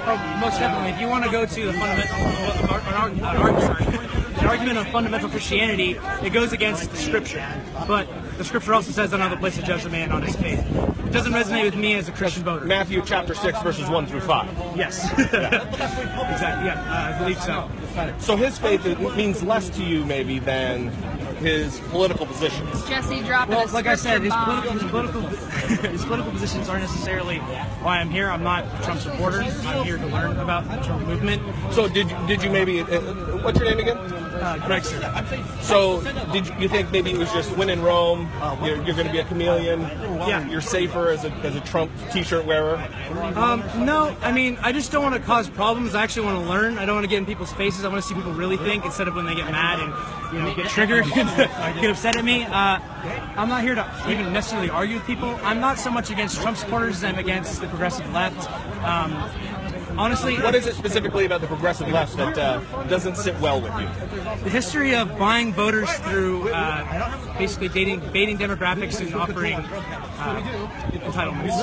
[0.06, 0.92] Oh, most definitely.
[0.92, 4.78] If you want to go to the fundamental, an art, an art, sorry, an argument
[4.78, 7.46] on fundamental Christianity, it goes against the Scripture.
[7.88, 10.22] But the Scripture also says, "I don't have a place to judge a man on
[10.22, 12.66] his faith." It doesn't resonate with me as a Christian voter.
[12.66, 14.50] Matthew chapter 6, verses 1 through 5.
[14.76, 16.06] Yes, exactly.
[16.66, 17.70] Yeah, uh, I believe so.
[18.20, 20.90] So his faith means less to you, maybe, than
[21.44, 22.88] his political positions.
[22.88, 25.22] Jesse dropping Well, a like I said, his political, his political
[25.92, 27.38] his political positions aren't necessarily
[27.84, 28.30] why I'm here.
[28.30, 29.42] I'm not a Trump supporter.
[29.42, 31.42] I'm here to learn about the Trump movement.
[31.74, 32.82] So did did you maybe?
[32.82, 33.00] Uh,
[33.44, 33.98] what's your name again?
[34.44, 35.00] Uh, Greg, sir.
[35.62, 36.02] So
[36.34, 38.30] did you, think maybe it was just when in Rome,
[38.62, 39.82] you're, you're going to be a chameleon?
[39.82, 40.46] Yeah.
[40.50, 42.76] You're safer as a, as a Trump T-shirt wearer.
[43.36, 45.96] Um, no, I mean, I just don't want to cause problems.
[45.96, 46.78] I actually want to learn.
[46.78, 47.86] I don't want to get in people's faces.
[47.86, 50.42] I want to see people really think instead of when they get mad and you
[50.42, 52.44] know get triggered, get upset at me.
[52.44, 52.80] Uh,
[53.36, 55.40] I'm not here to even necessarily argue with people.
[55.44, 58.50] I'm not so much against Trump supporters as I'm against the progressive left.
[58.84, 59.14] Um,
[59.98, 63.74] honestly, What is it specifically about the progressive left that uh, doesn't sit well with
[63.80, 63.88] you?
[64.44, 70.42] the history of buying voters through uh, basically dating, baiting demographics and offering uh,
[70.92, 71.58] entitlements.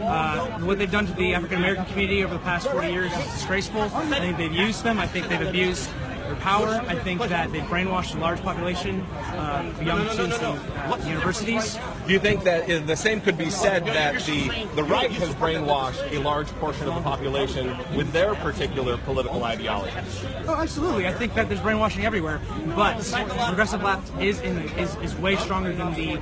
[0.00, 3.32] Uh, what they've done to the African American community over the past 40 years is
[3.32, 3.82] disgraceful.
[3.82, 4.98] I think they've used them.
[4.98, 5.88] I think they've abused
[6.34, 6.84] their power.
[6.86, 9.00] I think that they've brainwashed a large population
[9.36, 11.78] of young students in uh, universities.
[12.06, 15.34] Do you think that uh, the same could be said that the the right has
[15.36, 20.24] brainwashed a large portion of the population with their particular political ideologies?
[20.46, 21.06] Oh, absolutely.
[21.06, 22.40] I think that there's brainwashing everywhere,
[22.74, 22.96] but
[23.46, 26.20] progressive left is in is, is way stronger than the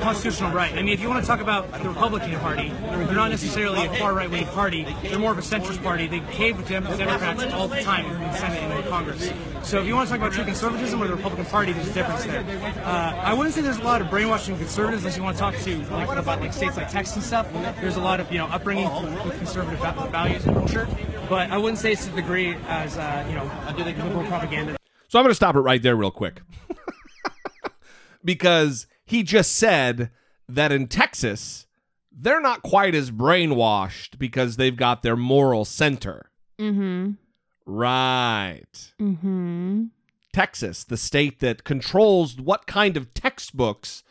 [0.00, 0.72] constitutional right.
[0.72, 3.94] I mean, if you want to talk about the Republican Party, they're not necessarily a
[3.94, 4.86] far right wing party.
[5.02, 6.06] They're more of a centrist party.
[6.06, 9.30] They cave with Dem- Democrats all the time in the Senate in Congress.
[9.62, 11.92] So if you want to talk about true conservatism or the Republican Party, there's a
[11.92, 12.44] difference there.
[12.84, 15.56] Uh, I wouldn't say there's a lot of brainwashing conservatives unless you want to talk
[15.56, 17.52] to like about like states like Texas and stuff.
[17.80, 18.90] There's a lot of you know upbringing
[19.24, 20.88] with conservative values and culture,
[21.28, 24.26] but I wouldn't say it's to the degree as uh, you know do the liberal
[24.26, 24.76] propaganda.
[25.08, 26.40] So I'm going to stop it right there, real quick.
[28.24, 30.10] because he just said
[30.48, 31.66] that in Texas,
[32.10, 36.30] they're not quite as brainwashed because they've got their moral center.
[36.58, 37.12] Mm-hmm.
[37.66, 38.92] Right.
[39.00, 39.84] Mm-hmm.
[40.32, 44.02] Texas, the state that controls what kind of textbooks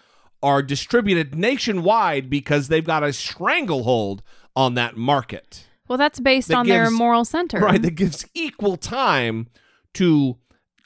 [0.41, 4.23] are distributed nationwide because they've got a stranglehold
[4.55, 5.65] on that market.
[5.87, 7.59] Well, that's based That on their moral center.
[7.59, 9.47] Right, that gives equal time
[9.95, 10.37] to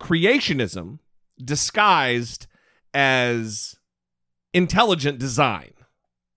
[0.01, 0.99] creationism
[1.43, 2.47] disguised
[2.93, 3.75] as
[4.53, 5.71] intelligent design.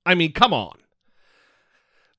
[0.05, 0.79] I mean, come on.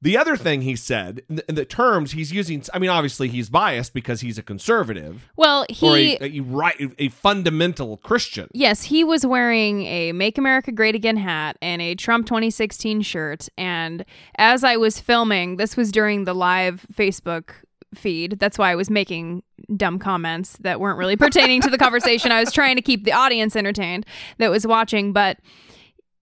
[0.01, 3.93] The other thing he said, the, the terms he's using, I mean, obviously he's biased
[3.93, 8.47] because he's a conservative Well, or he a, a, right, a fundamental Christian.
[8.53, 13.47] Yes, he was wearing a Make America Great Again hat and a Trump 2016 shirt.
[13.57, 14.03] And
[14.37, 17.51] as I was filming, this was during the live Facebook
[17.93, 18.39] feed.
[18.39, 19.43] That's why I was making
[19.75, 22.31] dumb comments that weren't really pertaining to the conversation.
[22.31, 24.05] I was trying to keep the audience entertained
[24.37, 25.13] that was watching.
[25.13, 25.37] But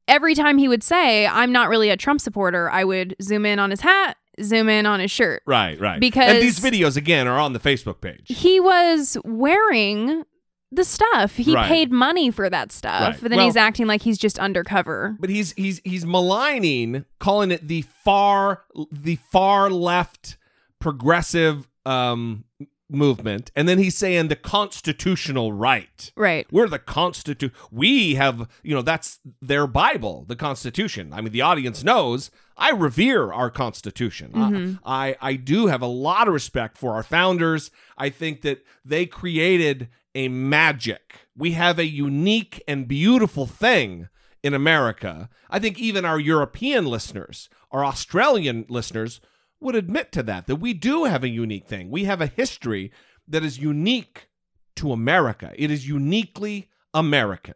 [0.10, 3.60] every time he would say, I'm not really a Trump supporter, I would zoom in
[3.60, 5.44] on his hat, zoom in on his shirt.
[5.46, 6.00] Right, right.
[6.00, 8.26] Because- and these videos again are on the Facebook page.
[8.26, 10.24] He was wearing
[10.72, 11.36] the stuff.
[11.36, 11.68] He Right.
[11.68, 13.02] paid money for that stuff.
[13.02, 13.22] Right.
[13.22, 15.16] But then Well- he's acting like he's just undercover.
[15.20, 20.38] But he's he's he's maligning, calling it the far the far left
[20.80, 22.44] progressive um
[22.90, 26.12] movement, and then he's saying the constitutional right.
[26.16, 26.48] Right.
[26.52, 31.14] We're the constitu we have, you know, that's their Bible, the Constitution.
[31.14, 34.32] I mean, the audience knows I revere our Constitution.
[34.34, 34.80] Mhm.
[34.84, 37.72] I, I I do have a lot of respect for our founders.
[37.98, 41.28] I think that they created a magic.
[41.38, 44.10] We have a unique and beautiful thing
[44.42, 45.30] in America.
[45.50, 49.22] I think even our European listeners, our Australian listeners
[49.60, 51.90] would admit to that that we do have a unique thing.
[51.90, 52.92] We have a history
[53.28, 54.30] that is unique
[54.78, 55.54] to America.
[55.56, 57.56] It is uniquely American.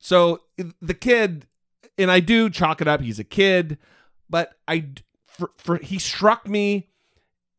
[0.00, 0.40] So
[0.80, 1.46] the kid,
[1.96, 3.00] and I do chalk it up.
[3.00, 3.78] He's a kid,
[4.28, 4.86] but I,
[5.26, 6.88] for, for he struck me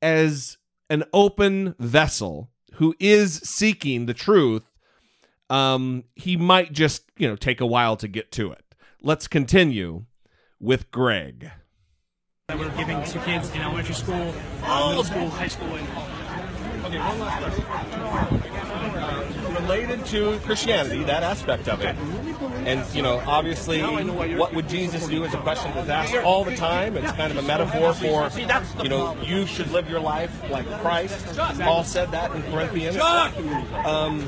[0.01, 0.57] as
[0.89, 4.63] an open vessel who is seeking the truth.
[5.49, 8.75] Um, he might just you know take a while to get to it.
[9.01, 10.05] Let's continue
[10.59, 11.51] with Greg.
[12.53, 15.87] That we're giving to kids in elementary school, uh, middle school, high school, and
[16.85, 17.65] Okay, one last question.
[19.63, 21.95] Related to Christianity, that aspect of it,
[22.65, 26.55] And you know, obviously, what would Jesus do is a question that's asked all the
[26.55, 26.97] time.
[26.97, 28.29] It's kind of a metaphor for,
[28.81, 31.25] you know, you should live your life like Christ.
[31.35, 32.97] Paul said that in Corinthians.
[32.97, 34.21] Um,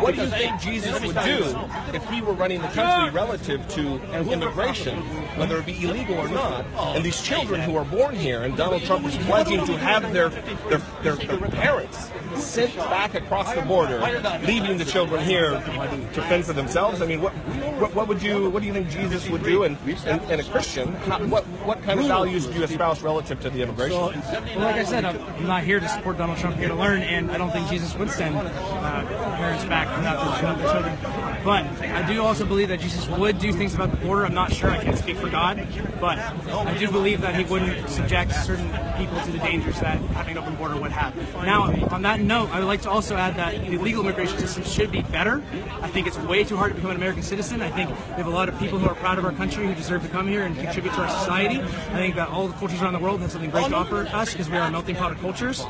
[0.00, 1.58] what do you think Jesus would do
[1.92, 4.00] if he were running the country relative to
[4.30, 4.98] immigration,
[5.36, 6.64] whether it be illegal or not?
[6.96, 10.28] And these children who are born here, and Donald Trump is pledging to have their
[10.28, 13.98] their, their, their parents sent back across the border,
[14.42, 17.00] leaving the children here to fend for themselves.
[17.02, 17.32] I mean, what
[17.78, 19.64] what, what would you what do you think Jesus would do?
[19.64, 19.76] And,
[20.06, 23.50] and, and a Christian, how, what what kind of values do you espouse relative to
[23.50, 23.98] the immigration?
[23.98, 27.02] Well, well, like I said, I'm not here to support Donald Trump, here to learn,
[27.02, 29.04] and I don't think Jesus would send uh,
[29.36, 30.98] parents back without their children.
[31.44, 34.26] But I do also believe that Jesus would do things about the border.
[34.26, 35.66] I'm not sure, I can't speak for God,
[36.00, 40.36] but I do believe that he wouldn't subject certain people to the dangers that having
[40.36, 41.14] an open border would have.
[41.36, 44.64] Now, on that note, I would like to also add that the legal immigration system
[44.64, 45.42] should be better.
[45.80, 47.62] I think it's way too hard to become an American citizen.
[47.62, 49.74] I think we have a lot of people who are proud of our country who
[49.74, 51.60] deserve to come here and contribute to our society.
[51.60, 54.32] I think that all the cultures around the world have something great to offer us
[54.32, 55.64] because we are a melting pot of cultures.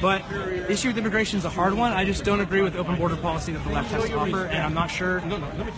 [0.00, 1.92] But the issue with immigration is a hard one.
[1.92, 4.46] I just don't agree with the open border policy that the left has to offer,
[4.46, 5.20] and I'm not sure.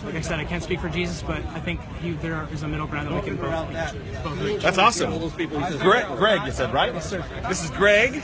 [0.05, 2.67] Like I said, I can't speak for Jesus, but I think he, there is a
[2.67, 4.61] middle ground that we can both, both reach.
[4.61, 5.11] That's awesome.
[5.79, 6.93] Greg, Greg, you said right?
[6.93, 7.25] Yes, sir.
[7.49, 8.21] This is Greg,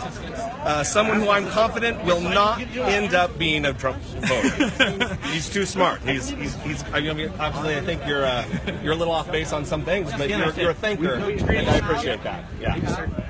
[0.63, 5.15] uh, someone who I'm confident will not end up being a Trump voter.
[5.27, 6.01] he's too smart.
[6.01, 8.45] He's he's, he's I mean, obviously I think you're uh,
[8.83, 11.77] you're a little off base on some things, but you're, you're a thinker, and I
[11.77, 12.45] appreciate that.
[12.59, 12.75] Yeah.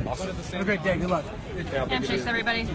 [0.08, 0.36] Awesome.
[0.36, 0.98] Have a great day.
[0.98, 1.26] Good luck.
[1.90, 2.68] Handshakes, everybody.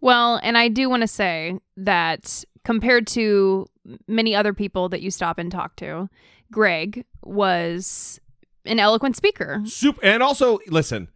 [0.00, 3.66] Well, and I do want to say that compared to
[4.06, 6.08] many other people that you stop and talk to,
[6.50, 8.20] Greg was
[8.64, 9.62] an eloquent speaker.
[9.64, 11.08] Super, and also listen,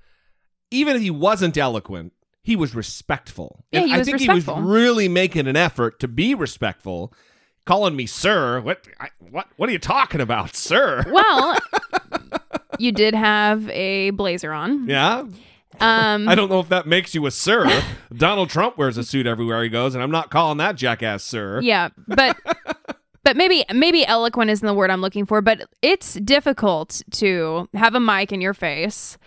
[0.71, 2.13] even if he wasn't eloquent,
[2.49, 3.63] he was respectful.
[3.73, 4.55] Yeah, and he I was think respectful.
[4.57, 7.13] he was really making an effort to be respectful.
[7.67, 8.87] Calling me sir, what?
[8.99, 9.49] I, what?
[9.59, 11.05] What are you talking about, sir?
[11.13, 11.59] Well,
[12.79, 14.89] you did have a blazer on.
[14.89, 15.27] Yeah,
[15.79, 17.83] Um, I don't know if that makes you a sir.
[18.17, 21.61] Donald Trump wears a suit everywhere he goes, and I'm not calling that jackass sir.
[21.61, 22.35] Yeah, but
[23.25, 27.95] but maybe maybe eloquent isn't the word I'm looking for, but it's difficult to have
[27.95, 29.19] a mic in your face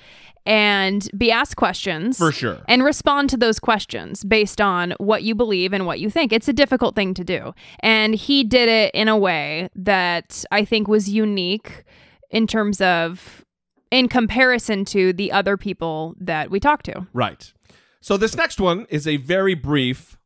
[0.45, 2.59] and be asked questions For sure.
[2.67, 6.33] and respond to those questions based on what you believe and what you think.
[6.33, 7.53] It's a difficult thing to do.
[7.81, 11.83] And he did it in a way that I think was unique
[12.29, 13.45] in terms of
[13.91, 17.07] in comparison to the other people that we talked to.
[17.13, 17.51] Right.
[17.99, 20.17] So this next one is a very brief,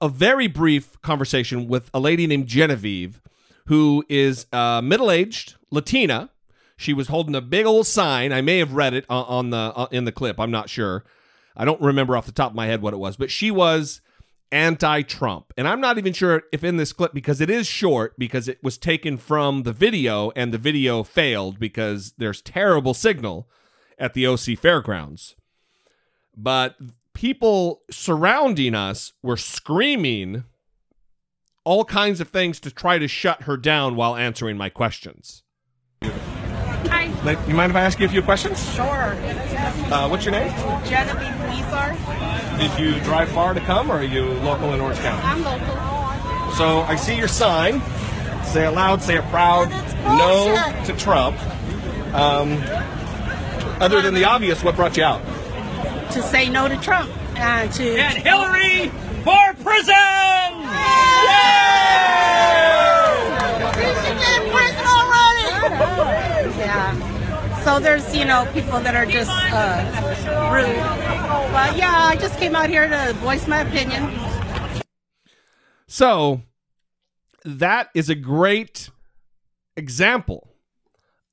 [0.00, 3.20] a very brief conversation with a lady named Genevieve,
[3.66, 6.30] who is uh, middle-aged Latina.
[6.80, 8.32] She was holding a big old sign.
[8.32, 10.40] I may have read it on, on the uh, in the clip.
[10.40, 11.04] I'm not sure.
[11.56, 14.00] I don't remember off the top of my head what it was, but she was
[14.52, 18.48] anti-Trump, and I'm not even sure if in this clip because it is short because
[18.48, 23.48] it was taken from the video and the video failed because there's terrible signal
[23.96, 25.36] at the OC Fairgrounds
[26.36, 26.76] but
[27.12, 30.44] people surrounding us were screaming
[31.64, 35.42] all kinds of things to try to shut her down while answering my questions.
[36.88, 37.10] Hi.
[37.24, 38.58] Like, you mind if I ask you a few questions?
[38.74, 38.84] Sure.
[38.84, 40.48] Uh, what's your name?
[40.84, 42.58] Genevieve Weezer.
[42.58, 45.22] Did you drive far to come, or are you local in Orange County?
[45.22, 46.52] I'm local.
[46.56, 47.80] So I see your sign.
[48.44, 49.70] Say it loud, say it proud.
[50.04, 50.54] No
[50.86, 51.38] to Trump.
[52.14, 52.60] Um,
[53.80, 55.22] other than the obvious, what brought you out?
[56.12, 57.84] To say no to Trump and to.
[57.96, 58.88] And Hillary
[59.22, 59.96] for prison!
[63.70, 64.09] She's in prison already.
[66.70, 67.60] Yeah.
[67.64, 70.76] So there's, you know, people that are just uh, rude.
[71.52, 74.08] But yeah, I just came out here to voice my opinion.
[75.86, 76.42] So
[77.44, 78.90] that is a great
[79.76, 80.48] example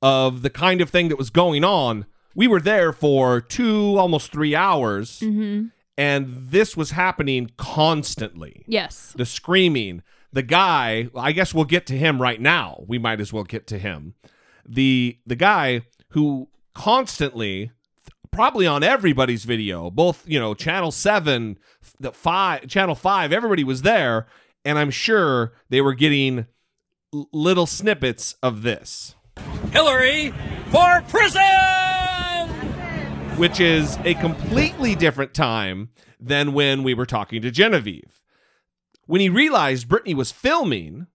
[0.01, 2.05] of the kind of thing that was going on.
[2.35, 5.67] We were there for two, almost three hours, Mm-hmm.
[5.97, 8.63] and this was happening constantly.
[8.67, 9.13] Yes.
[9.17, 13.31] the screaming the guy i guess we'll get to him right now we might as
[13.31, 14.13] well get to him
[14.67, 17.71] the the guy who constantly
[18.31, 21.57] probably on everybody's video both you know channel 7
[21.99, 24.27] the 5 channel 5 everybody was there
[24.63, 26.45] and i'm sure they were getting
[27.31, 29.15] little snippets of this
[29.71, 30.33] Hillary
[30.71, 31.67] for prison!
[33.37, 35.89] which is a completely different time
[36.19, 38.19] than when we were talking to Genevieve.
[39.05, 41.05] When he realized Brittany was filming,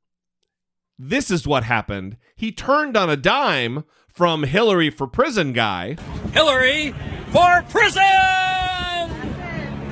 [0.99, 2.17] this is what happened.
[2.37, 5.97] He turned on a dime from Hillary for prison guy.
[6.33, 6.95] Hillary
[7.31, 8.03] for prison!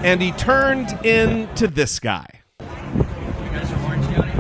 [0.03, 2.27] And he turned into this guy.
[2.61, 4.31] You guys Orange County?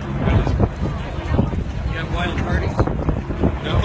[1.90, 2.76] You have wild parties?
[3.64, 3.80] No.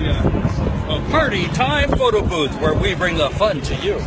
[0.00, 0.96] Yeah.
[0.96, 4.00] A party time photo booth where we bring the fun to you.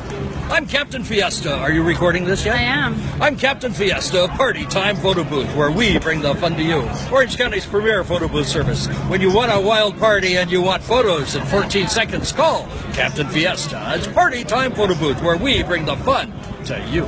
[0.49, 1.55] I'm Captain Fiesta.
[1.55, 2.55] Are you recording this yet?
[2.55, 2.99] I am.
[3.21, 6.89] I'm Captain Fiesta, Party Time Photo Booth, where we bring the fun to you.
[7.11, 8.87] Orange County's premier photo booth service.
[9.09, 13.27] When you want a wild party and you want photos in 14 seconds, call Captain
[13.29, 13.93] Fiesta.
[13.95, 16.33] It's Party Time Photo Booth, where we bring the fun
[16.65, 17.05] to you.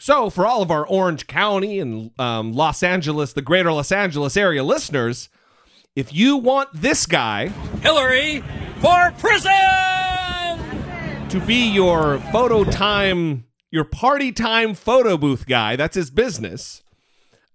[0.00, 4.36] So, for all of our Orange County and um, Los Angeles, the greater Los Angeles
[4.36, 5.28] area listeners,
[5.94, 7.48] if you want this guy
[7.80, 8.42] Hillary
[8.80, 10.03] for prison!
[11.34, 16.84] To be your photo time, your party time photo booth guy, that's his business.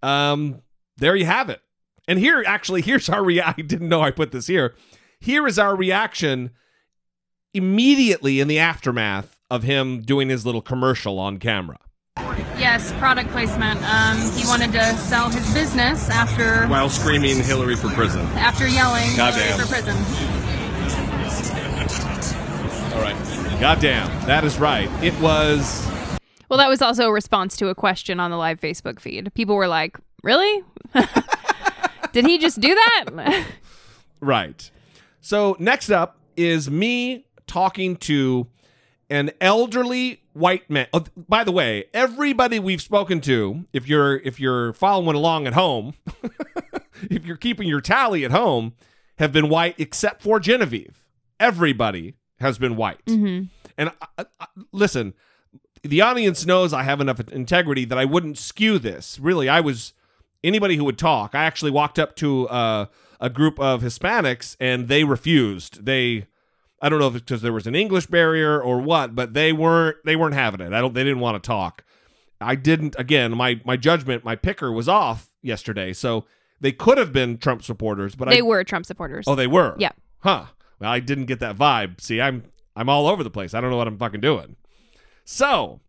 [0.03, 0.61] Um,
[0.97, 1.61] there you have it.
[2.05, 4.75] And here, actually, here's our rea- I didn't know I put this here.
[5.21, 6.51] Here is our reaction
[7.53, 11.77] immediately in the aftermath of him doing his little commercial on camera.
[12.57, 13.81] Yes, product placement.
[13.83, 18.25] Um, he wanted to sell his business after While screaming Hillary for prison.
[18.35, 19.57] after yelling Goddamn.
[19.57, 19.95] for prison.
[22.93, 23.15] All right.
[23.59, 24.89] Goddamn, that is right.
[25.03, 25.85] It was
[26.47, 29.33] Well, that was also a response to a question on the live Facebook feed.
[29.33, 30.63] People were like, "Really?
[32.13, 33.45] Did he just do that?"
[34.21, 34.71] Right.
[35.19, 38.47] So next up is me talking to
[39.09, 40.87] an elderly white man.
[40.93, 45.53] Oh, by the way, everybody we've spoken to, if you're if you're following along at
[45.53, 45.95] home,
[47.09, 48.73] if you're keeping your tally at home,
[49.17, 51.03] have been white except for Genevieve.
[51.41, 53.05] Everybody has been white.
[53.05, 53.49] Mhm.
[53.77, 55.13] And I, I, listen,
[55.83, 59.19] the audience knows I have enough integrity that I wouldn't skew this.
[59.19, 59.93] Really, I was
[60.43, 61.35] anybody who would talk.
[61.35, 62.85] I actually walked up to uh,
[63.19, 65.85] a group of Hispanics and they refused.
[65.85, 66.27] They,
[66.81, 69.51] I don't know if it's because there was an English barrier or what, but they
[69.53, 70.73] weren't they weren't having it.
[70.73, 70.93] I don't.
[70.93, 71.83] They didn't want to talk.
[72.41, 72.95] I didn't.
[72.97, 76.25] Again, my my judgment, my picker was off yesterday, so
[76.61, 79.25] they could have been Trump supporters, but they I, were Trump supporters.
[79.27, 79.75] Oh, they were.
[79.77, 79.91] Yeah.
[80.19, 80.45] Huh.
[80.79, 81.99] Well, I didn't get that vibe.
[82.01, 82.43] See, I'm
[82.75, 83.53] I'm all over the place.
[83.53, 84.55] I don't know what I'm fucking doing.
[85.25, 85.81] So,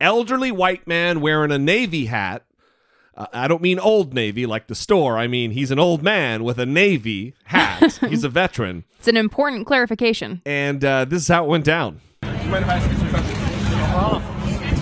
[0.00, 2.44] elderly white man wearing a navy hat.
[3.16, 5.18] Uh, I don't mean old navy like the store.
[5.18, 7.98] I mean he's an old man with a navy hat.
[8.08, 10.40] he's a veteran, It's an important clarification.
[10.46, 12.00] and uh, this is how it went down.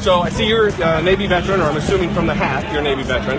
[0.06, 2.84] So I see you're a Navy veteran, or I'm assuming from the hat you're a
[2.84, 3.38] Navy veteran.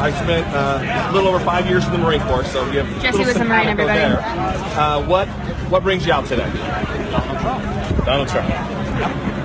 [0.00, 3.02] I spent uh, a little over five years in the Marine Corps, so you have
[3.02, 3.98] Jesse little was a Marine, everybody.
[3.98, 4.18] There.
[4.18, 5.28] Uh, what
[5.68, 6.50] what brings you out today?
[7.12, 8.06] Donald Trump.
[8.06, 8.48] Donald Trump.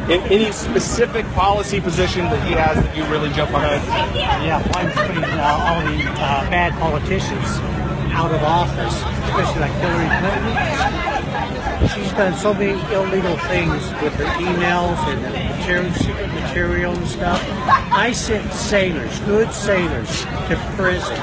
[0.10, 3.84] In any specific policy position that he has that you really jump behind?
[4.16, 7.83] Yeah, I'm putting uh, all the uh, bad politicians
[8.14, 8.94] out of office,
[9.26, 11.90] especially like Hillary Clinton.
[11.90, 15.22] She's done so many illegal things with her emails and
[15.60, 17.44] material, secret material and stuff.
[17.92, 21.18] I sent sailors, good sailors, to prison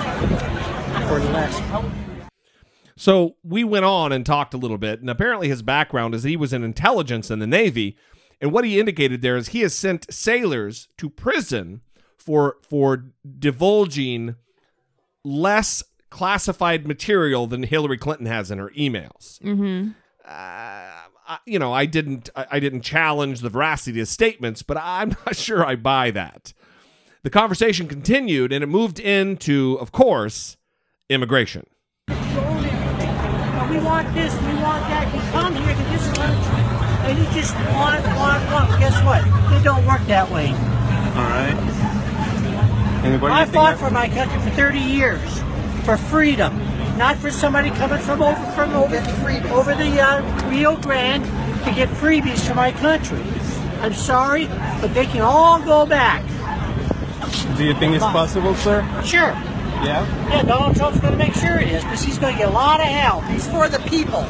[1.08, 1.90] for less.
[2.96, 6.36] So we went on and talked a little bit, and apparently his background is he
[6.36, 7.96] was in intelligence in the Navy,
[8.40, 11.80] and what he indicated there is he has sent sailors to prison
[12.18, 13.06] for for
[13.38, 14.34] divulging
[15.24, 19.40] less classified material than Hillary Clinton has in her emails.
[19.40, 19.90] Mm-hmm.
[20.26, 24.76] I, you know, I didn't I, I didn't challenge the veracity of his statements, but
[24.80, 26.52] I'm not sure I buy that.
[27.22, 30.56] The conversation continued, and it moved into, of course,
[31.10, 31.66] immigration.
[32.08, 32.16] We
[33.78, 35.14] want this, we want that.
[35.14, 36.70] You come here to this country
[37.10, 38.80] and you just want, want, want.
[38.80, 39.24] Guess what?
[39.52, 40.48] It don't work that way.
[40.48, 41.56] All right.
[43.04, 45.42] And what do you I fought for my country for 30 years,
[45.90, 46.56] for freedom,
[46.96, 48.96] not for somebody coming from over from over,
[49.52, 51.24] over the uh, Rio Grande
[51.64, 53.20] to get freebies for my country.
[53.80, 54.46] I'm sorry,
[54.80, 56.22] but they can all go back.
[57.56, 58.82] Do you think it's possible, sir?
[59.04, 59.32] Sure.
[59.82, 60.06] Yeah.
[60.28, 62.52] Yeah, Donald Trump's going to make sure it is, because he's going to get a
[62.52, 63.24] lot of help.
[63.24, 64.22] He's for the people.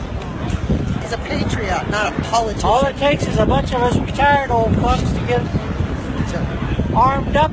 [1.02, 2.64] He's a patriot, not a politician.
[2.66, 7.52] All it takes is a bunch of us retired old fucks to get armed up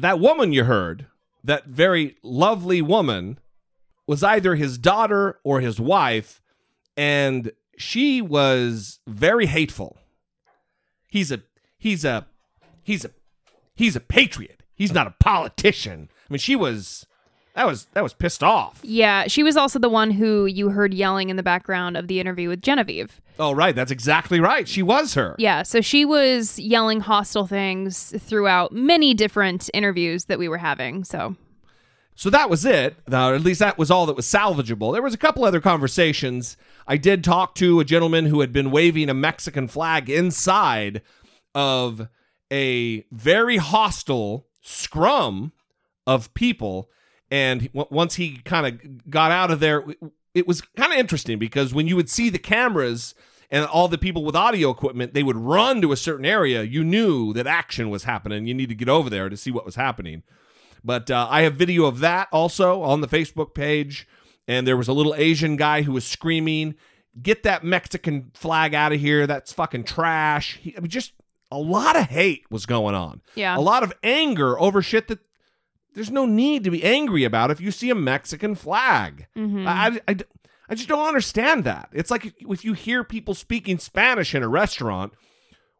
[0.00, 1.06] that woman you heard,
[1.44, 3.38] that very lovely woman,
[4.06, 6.42] was either his daughter or his wife,
[6.96, 9.98] and she was very hateful.
[11.06, 11.42] He's a
[11.78, 12.26] he's a
[12.82, 13.12] he's a
[13.74, 14.64] he's a patriot.
[14.74, 16.08] He's not a politician.
[16.10, 17.06] I mean, she was
[17.54, 18.80] that was that was pissed off.
[18.82, 22.20] Yeah, she was also the one who you heard yelling in the background of the
[22.20, 23.20] interview with Genevieve.
[23.38, 24.68] Oh, right, that's exactly right.
[24.68, 25.34] She was her.
[25.38, 31.04] Yeah, so she was yelling hostile things throughout many different interviews that we were having.
[31.04, 31.36] So
[32.14, 32.96] So that was it.
[33.08, 34.92] Now, at least that was all that was salvageable.
[34.92, 36.56] There was a couple other conversations.
[36.86, 41.00] I did talk to a gentleman who had been waving a Mexican flag inside
[41.54, 42.08] of
[42.52, 45.52] a very hostile scrum
[46.06, 46.90] of people.
[47.30, 49.84] And w- once he kind of got out of there,
[50.34, 53.14] it was kind of interesting because when you would see the cameras
[53.50, 56.62] and all the people with audio equipment, they would run to a certain area.
[56.62, 58.46] You knew that action was happening.
[58.46, 60.22] You need to get over there to see what was happening.
[60.84, 64.06] But uh, I have video of that also on the Facebook page.
[64.48, 66.74] And there was a little Asian guy who was screaming,
[67.20, 69.26] "Get that Mexican flag out of here!
[69.26, 71.12] That's fucking trash!" He, I mean, just
[71.52, 73.20] a lot of hate was going on.
[73.36, 73.56] Yeah.
[73.56, 75.20] a lot of anger over shit that
[75.94, 79.26] there's no need to be angry about if you see a Mexican flag.
[79.36, 79.66] Mhm.
[79.66, 80.16] I, I, I,
[80.68, 81.88] I just don't understand that.
[81.92, 85.12] It's like if you hear people speaking Spanish in a restaurant,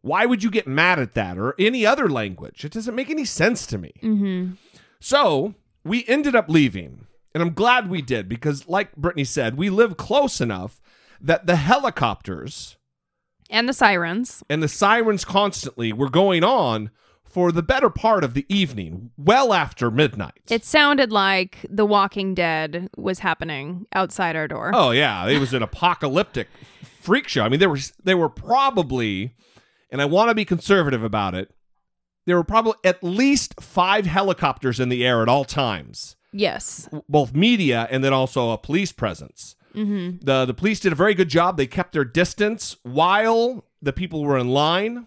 [0.02, 2.64] why would you get mad at that or any other language?
[2.64, 3.92] It doesn't make any sense to me.
[4.02, 4.52] Mm-hmm.
[5.00, 5.54] So
[5.84, 9.96] we ended up leaving, and I'm glad we did because, like Brittany said, we live
[9.96, 10.80] close enough
[11.20, 12.76] that the helicopters
[13.50, 14.42] And the sirens.
[14.50, 16.90] and the sirens constantly were going on
[17.30, 20.40] for the better part of the evening, well after midnight.
[20.50, 24.72] It sounded like The Walking Dead was happening outside our door.
[24.74, 26.48] Oh yeah, it was an apocalyptic
[27.00, 27.42] freak show.
[27.44, 29.34] I mean, there was they were probably,
[29.90, 31.54] and I want to be conservative about it.
[32.26, 36.88] There were probably at least five helicopters in the air at all times, Yes.
[37.08, 39.56] both media and then also a police presence.
[39.74, 40.24] Mm-hmm.
[40.24, 41.56] The the police did a very good job.
[41.56, 45.06] They kept their distance while the people were in line.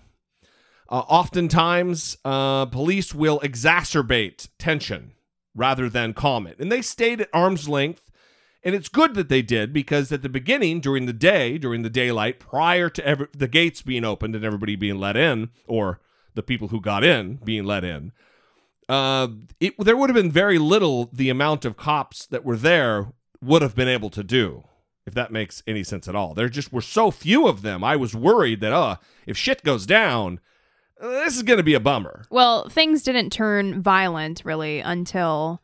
[0.94, 5.14] Uh, oftentimes, uh, police will exacerbate tension
[5.56, 8.12] rather than calm it, and they stayed at arm's length.
[8.64, 11.90] And it's good that they did because at the beginning, during the day, during the
[11.90, 16.00] daylight, prior to ever, the gates being opened and everybody being let in, or
[16.36, 18.12] the people who got in being let in,
[18.88, 19.30] uh,
[19.60, 23.64] it, there would have been very little the amount of cops that were there would
[23.64, 24.64] have been able to do,
[25.08, 26.36] if that makes any sense at all.
[26.36, 27.84] There just were so few of them.
[27.84, 30.40] I was worried that, uh, if shit goes down,
[31.04, 32.26] this is going to be a bummer.
[32.30, 35.62] Well, things didn't turn violent really until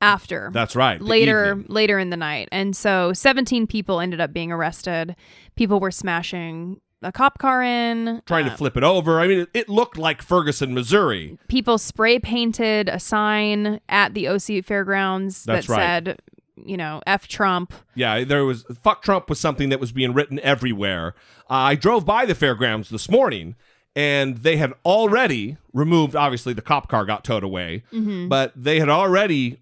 [0.00, 0.50] after.
[0.52, 1.00] That's right.
[1.00, 1.66] Later evening.
[1.68, 2.48] later in the night.
[2.52, 5.16] And so 17 people ended up being arrested.
[5.56, 8.22] People were smashing a cop car in.
[8.26, 9.20] Trying uh, to flip it over.
[9.20, 11.38] I mean, it, it looked like Ferguson, Missouri.
[11.48, 16.04] people spray painted a sign at the OC fairgrounds That's that right.
[16.06, 16.18] said,
[16.64, 17.72] you know, F Trump.
[17.94, 21.14] Yeah, there was fuck Trump was something that was being written everywhere.
[21.50, 23.56] Uh, I drove by the fairgrounds this morning
[23.96, 28.28] and they had already removed obviously the cop car got towed away, Mhm.
[28.28, 29.56] but they had already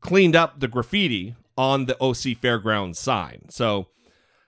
[0.00, 3.42] cleaned up the graffiti on the OC fairgrounds sign.
[3.50, 3.86] So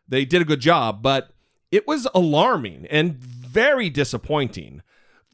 [0.08, 1.30] they did a good job, but
[1.70, 4.82] it was alarming and very disappointing.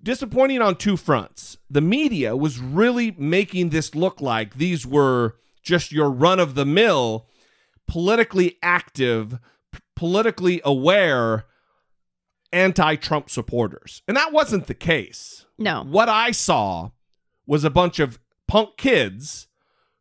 [0.03, 1.57] Disappointing on two fronts.
[1.71, 6.67] The media was really making this look like these were just your run of the
[6.67, 7.27] mill,
[7.87, 9.39] politically active,
[9.73, 11.45] p- politically aware
[12.55, 14.03] anti Trump supporters.
[14.09, 15.45] And that wasn't the case.
[15.59, 15.85] No.
[15.85, 16.91] What I saw
[17.47, 19.49] was a bunch of punk kids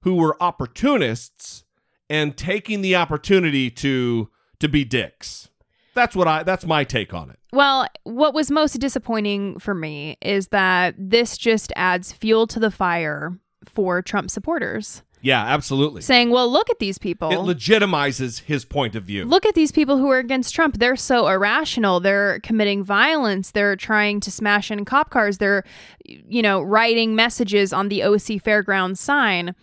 [0.01, 1.63] who were opportunists
[2.09, 4.29] and taking the opportunity to
[4.59, 5.49] to be dicks.
[5.95, 7.39] That's what I that's my take on it.
[7.51, 12.71] Well, what was most disappointing for me is that this just adds fuel to the
[12.71, 15.03] fire for Trump supporters.
[15.23, 16.01] Yeah, absolutely.
[16.01, 17.31] Saying, well, look at these people.
[17.31, 19.23] It legitimizes his point of view.
[19.23, 20.79] Look at these people who are against Trump.
[20.79, 22.01] They're so irrational.
[22.01, 23.51] They're committing violence.
[23.51, 25.37] They're trying to smash in cop cars.
[25.37, 25.63] They're,
[26.03, 29.55] you know, writing messages on the OC Fairgrounds sign.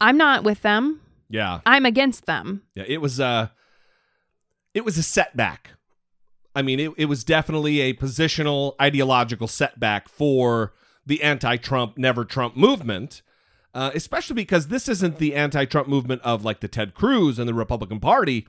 [0.00, 1.02] I'm not with them.
[1.28, 1.60] yeah.
[1.66, 2.62] I'm against them.
[2.74, 3.52] Yeah, it was a
[4.72, 5.72] it was a setback.
[6.54, 10.72] I mean, it, it was definitely a positional ideological setback for
[11.04, 13.20] the anti-Trump never Trump movement.
[13.72, 17.54] Uh, especially because this isn't the anti-Trump movement of like the Ted Cruz and the
[17.54, 18.48] Republican Party.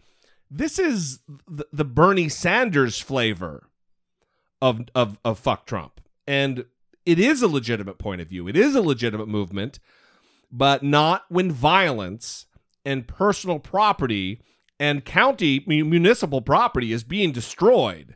[0.49, 3.69] This is the, the Bernie Sanders flavor
[4.61, 6.01] of of of fuck Trump.
[6.27, 6.65] And
[7.05, 8.47] it is a legitimate point of view.
[8.47, 9.79] It is a legitimate movement,
[10.51, 12.45] but not when violence
[12.85, 14.41] and personal property
[14.79, 18.15] and county municipal property is being destroyed.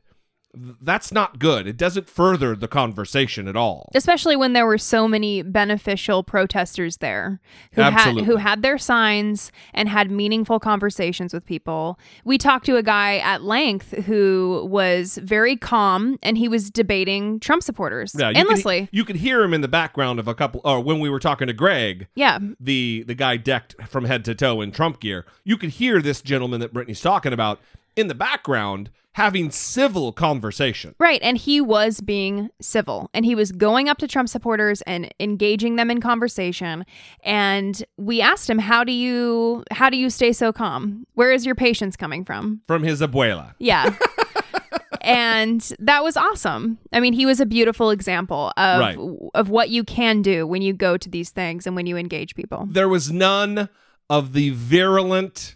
[0.55, 1.67] Th- That's not good.
[1.67, 3.89] It doesn't further the conversation at all.
[3.95, 7.39] Especially when there were so many beneficial protesters there
[7.73, 11.99] who had who had their signs and had meaningful conversations with people.
[12.23, 17.39] We talked to a guy at length who was very calm and he was debating
[17.39, 18.81] Trump supporters Yeah, you endlessly.
[18.81, 21.19] Could, you could hear him in the background of a couple, or when we were
[21.19, 22.39] talking to Greg, yeah.
[22.59, 25.25] the the guy decked from head to toe in Trump gear.
[25.43, 27.59] You could hear this gentleman that Brittany's talking about
[27.95, 30.93] in the background having civil conversation.
[30.99, 31.21] Right.
[31.23, 35.77] And he was being civil and he was going up to Trump supporters and engaging
[35.77, 36.85] them in conversation.
[37.23, 41.07] And we asked him, How do you how do you stay so calm?
[41.13, 42.61] Where is your patience coming from?
[42.67, 43.53] From his abuela.
[43.57, 43.95] Yeah.
[45.01, 46.77] and that was awesome.
[46.91, 48.97] I mean, he was a beautiful example of Right.
[49.33, 52.35] of what you can do when you go to these things and when you engage
[52.35, 52.67] people.
[52.69, 53.69] There was none
[54.09, 55.54] of the virulent,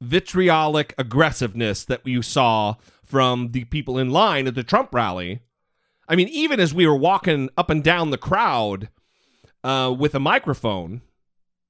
[0.00, 2.74] vitriolic aggressiveness that you saw
[3.04, 5.40] from the people in line at the Trump rally.
[6.08, 8.88] I mean, even as we were walking up and down the crowd
[9.64, 11.02] uh, with a microphone,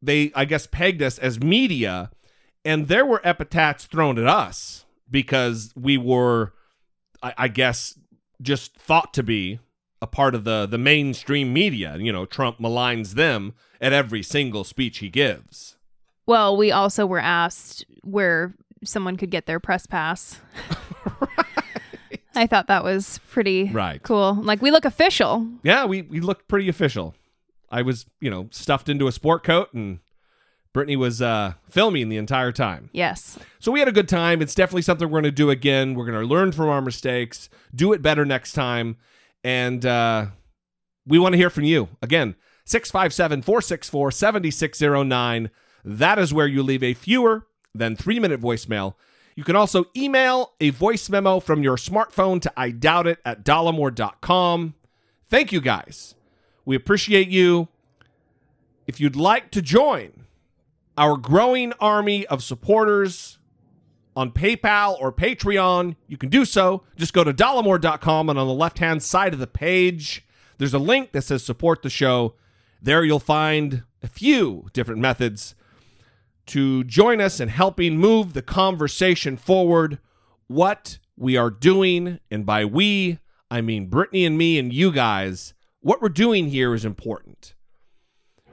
[0.02, 2.10] they, I guess, pegged us as media,
[2.64, 6.52] and there were epithets thrown at us because we were,
[7.22, 7.98] I, I guess,
[8.42, 9.58] just thought to be
[10.02, 11.96] a part of the the mainstream media.
[11.98, 15.75] You know, Trump maligns them at every single speech he gives.
[16.26, 18.54] Well, we also were asked where
[18.84, 20.40] someone could get their press pass.
[22.34, 24.02] I thought that was pretty Right.
[24.02, 24.34] cool.
[24.34, 25.46] Like we look official.
[25.62, 27.14] Yeah, we we looked pretty official.
[27.70, 30.00] I was, you know, stuffed into a sport coat and
[30.74, 32.90] Brittany was uh filming the entire time.
[32.92, 33.38] Yes.
[33.58, 34.42] So we had a good time.
[34.42, 35.94] It's definitely something we're going to do again.
[35.94, 38.96] We're going to learn from our mistakes, do it better next time,
[39.42, 40.26] and uh
[41.06, 41.88] we want to hear from you.
[42.02, 42.34] Again,
[42.66, 45.50] 657-464-7609.
[45.86, 48.94] That is where you leave a fewer than 3-minute voicemail.
[49.36, 53.44] You can also email a voice memo from your smartphone to I doubt it at
[53.44, 54.74] dollemore.com.
[55.28, 56.16] Thank you guys.
[56.64, 57.68] We appreciate you.
[58.88, 60.26] If you'd like to join
[60.98, 63.38] our growing army of supporters
[64.16, 66.82] on PayPal or Patreon, you can do so.
[66.96, 70.26] Just go to dollemore.com and on the left hand side of the page,
[70.58, 72.34] there's a link that says support the show.
[72.82, 75.54] There you'll find a few different methods
[76.46, 79.98] to join us in helping move the conversation forward.
[80.46, 83.18] What we are doing, and by we,
[83.50, 87.54] I mean Brittany and me and you guys, what we're doing here is important.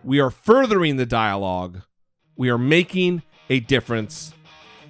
[0.03, 1.81] We are furthering the dialogue.
[2.35, 4.33] We are making a difference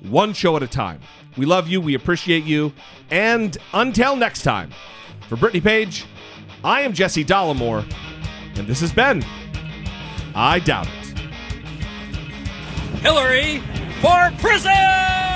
[0.02, 1.00] one show at a time.
[1.38, 1.82] We love you.
[1.82, 2.74] We appreciate you.
[3.10, 4.72] And until next time,
[5.28, 6.06] for Brittany Page,
[6.64, 7.86] I am Jesse Dollemore,
[8.56, 9.26] and this has been
[10.36, 11.03] I Doubt It.
[13.04, 13.62] Hillary
[14.00, 15.33] for president!